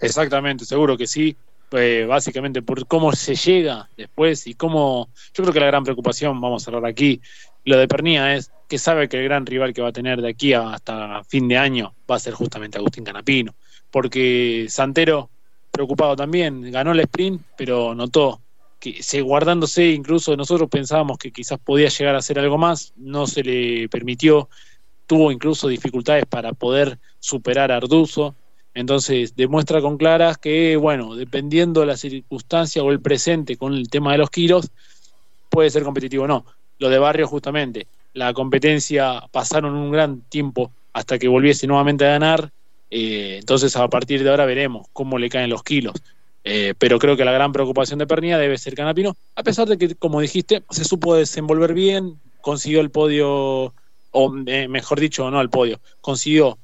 Exactamente, 0.00 0.64
seguro 0.64 0.96
que 0.96 1.06
sí. 1.06 1.36
Eh, 1.72 2.06
básicamente 2.08 2.62
por 2.62 2.86
cómo 2.86 3.12
se 3.12 3.34
llega 3.34 3.90
después 3.96 4.46
y 4.46 4.54
cómo. 4.54 5.10
Yo 5.34 5.42
creo 5.42 5.52
que 5.52 5.60
la 5.60 5.66
gran 5.66 5.84
preocupación, 5.84 6.40
vamos 6.40 6.66
a 6.66 6.70
hablar 6.70 6.90
aquí, 6.90 7.20
lo 7.64 7.76
de 7.76 7.86
Pernía 7.86 8.34
es 8.34 8.50
que 8.68 8.78
sabe 8.78 9.08
que 9.08 9.18
el 9.18 9.24
gran 9.24 9.44
rival 9.44 9.74
que 9.74 9.82
va 9.82 9.88
a 9.88 9.92
tener 9.92 10.22
de 10.22 10.30
aquí 10.30 10.54
hasta 10.54 11.22
fin 11.24 11.46
de 11.46 11.58
año 11.58 11.94
va 12.10 12.16
a 12.16 12.20
ser 12.20 12.32
justamente 12.32 12.78
Agustín 12.78 13.04
Canapino. 13.04 13.54
Porque 13.90 14.66
Santero, 14.70 15.28
preocupado 15.70 16.16
también, 16.16 16.70
ganó 16.70 16.92
el 16.92 17.00
sprint, 17.00 17.42
pero 17.56 17.94
notó 17.94 18.40
que 18.80 19.02
se 19.02 19.20
guardándose, 19.20 19.88
incluso 19.88 20.36
nosotros 20.36 20.70
pensábamos 20.70 21.18
que 21.18 21.32
quizás 21.32 21.58
podía 21.58 21.88
llegar 21.88 22.14
a 22.14 22.18
hacer 22.18 22.38
algo 22.38 22.56
más, 22.56 22.94
no 22.96 23.26
se 23.26 23.42
le 23.42 23.88
permitió, 23.88 24.48
tuvo 25.08 25.32
incluso 25.32 25.66
dificultades 25.66 26.24
para 26.26 26.52
poder 26.52 26.98
superar 27.18 27.72
a 27.72 27.78
Arduzo 27.78 28.36
entonces 28.78 29.34
demuestra 29.34 29.80
con 29.80 29.96
claras 29.96 30.38
que, 30.38 30.76
bueno, 30.76 31.16
dependiendo 31.16 31.80
de 31.80 31.86
la 31.86 31.96
circunstancia 31.96 32.80
o 32.80 32.92
el 32.92 33.00
presente 33.00 33.56
con 33.56 33.74
el 33.74 33.90
tema 33.90 34.12
de 34.12 34.18
los 34.18 34.30
kilos, 34.30 34.70
puede 35.48 35.68
ser 35.70 35.82
competitivo 35.82 36.22
o 36.22 36.26
no. 36.28 36.46
Lo 36.78 36.88
de 36.88 37.00
Barrio 37.00 37.26
justamente, 37.26 37.88
la 38.14 38.32
competencia 38.32 39.24
pasaron 39.32 39.74
un 39.74 39.90
gran 39.90 40.20
tiempo 40.28 40.70
hasta 40.92 41.18
que 41.18 41.26
volviese 41.26 41.66
nuevamente 41.66 42.06
a 42.06 42.10
ganar, 42.10 42.52
eh, 42.88 43.38
entonces 43.40 43.74
a 43.74 43.88
partir 43.88 44.22
de 44.22 44.30
ahora 44.30 44.46
veremos 44.46 44.86
cómo 44.92 45.18
le 45.18 45.28
caen 45.28 45.50
los 45.50 45.64
kilos. 45.64 45.94
Eh, 46.44 46.72
pero 46.78 47.00
creo 47.00 47.16
que 47.16 47.24
la 47.24 47.32
gran 47.32 47.50
preocupación 47.50 47.98
de 47.98 48.06
Pernilla 48.06 48.38
debe 48.38 48.58
ser 48.58 48.76
Canapino, 48.76 49.16
a 49.34 49.42
pesar 49.42 49.66
de 49.66 49.76
que, 49.76 49.96
como 49.96 50.20
dijiste, 50.20 50.62
se 50.70 50.84
supo 50.84 51.16
desenvolver 51.16 51.74
bien, 51.74 52.20
consiguió 52.40 52.80
el 52.80 52.90
podio, 52.90 53.74
o 54.10 54.32
eh, 54.46 54.68
mejor 54.68 55.00
dicho, 55.00 55.30
no 55.30 55.40
el 55.40 55.50
podio, 55.50 55.80
consiguió 56.00 56.58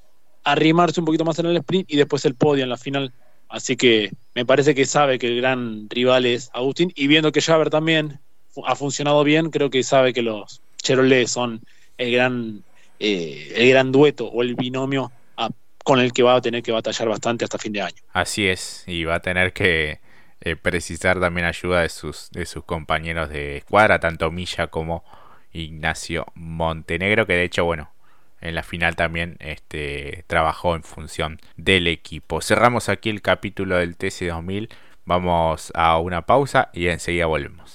arrimarse 0.45 1.01
un 1.01 1.07
poquito 1.07 1.25
más 1.25 1.39
en 1.39 1.47
el 1.47 1.57
sprint 1.59 1.91
y 1.91 1.97
después 1.97 2.25
el 2.25 2.35
podio 2.35 2.65
en 2.65 2.71
la 2.71 2.77
final. 2.77 3.13
Así 3.49 3.77
que 3.77 4.11
me 4.35 4.45
parece 4.45 4.75
que 4.75 4.85
sabe 4.85 5.19
que 5.19 5.29
el 5.29 5.37
gran 5.41 5.89
rival 5.89 6.27
es 6.27 6.51
Agustín 6.53 6.93
y 6.95 7.07
viendo 7.07 7.33
que 7.33 7.41
Javer 7.41 7.71
también 7.71 8.21
ha 8.65 8.77
funcionado 8.77 9.25
bien, 9.25 9.51
creo 9.51 9.71
que 9.71 9.83
sabe 9.83 10.13
que 10.13 10.23
los 10.23 10.61
Chevrolet 10.83 11.27
son 11.27 11.61
el 11.99 12.13
gran, 12.13 12.63
eh, 12.99 13.53
el 13.57 13.71
gran 13.71 13.93
dueto 13.93 14.27
o 14.27 14.43
el 14.43 14.55
binomio 14.55 15.13
con 15.85 16.01
el 16.01 16.13
que 16.13 16.23
va 16.23 16.35
a 16.35 16.41
tener 16.41 16.63
que 16.63 16.73
batallar 16.73 17.09
bastante 17.09 17.45
hasta 17.45 17.59
fin 17.59 17.73
de 17.75 17.83
año. 17.83 18.03
Así 18.13 18.49
es, 18.49 18.85
y 18.87 19.05
va 19.05 19.17
a 19.17 19.21
tener 19.21 19.53
que 19.53 20.01
eh, 20.41 20.57
precisar 20.57 21.21
también 21.21 21.47
ayuda 21.47 21.83
de 21.83 21.91
sus, 21.91 22.31
de 22.33 22.47
sus 22.47 22.65
compañeros 22.65 23.29
de 23.29 23.59
escuadra, 23.59 24.01
tanto 24.01 24.31
Milla 24.31 24.67
como 24.69 25.05
Ignacio 25.55 26.27
Montenegro, 26.35 27.27
que 27.27 27.33
de 27.33 27.45
hecho, 27.45 27.65
bueno, 27.65 27.91
en 28.43 28.55
la 28.55 28.63
final 28.63 28.95
también 28.95 29.37
este, 29.41 30.25
trabajó 30.27 30.77
en 30.77 30.83
función 30.83 31.41
del 31.57 31.87
equipo. 31.87 32.43
Cerramos 32.43 32.91
aquí 32.91 33.09
el 33.09 33.23
capítulo 33.23 33.77
del 33.77 33.97
TC2000. 33.97 34.69
Vamos 35.07 35.73
a 35.75 35.99
una 35.99 36.27
pausa 36.27 36.69
y 36.75 36.89
enseguida 36.89 37.25
volvemos. 37.27 37.73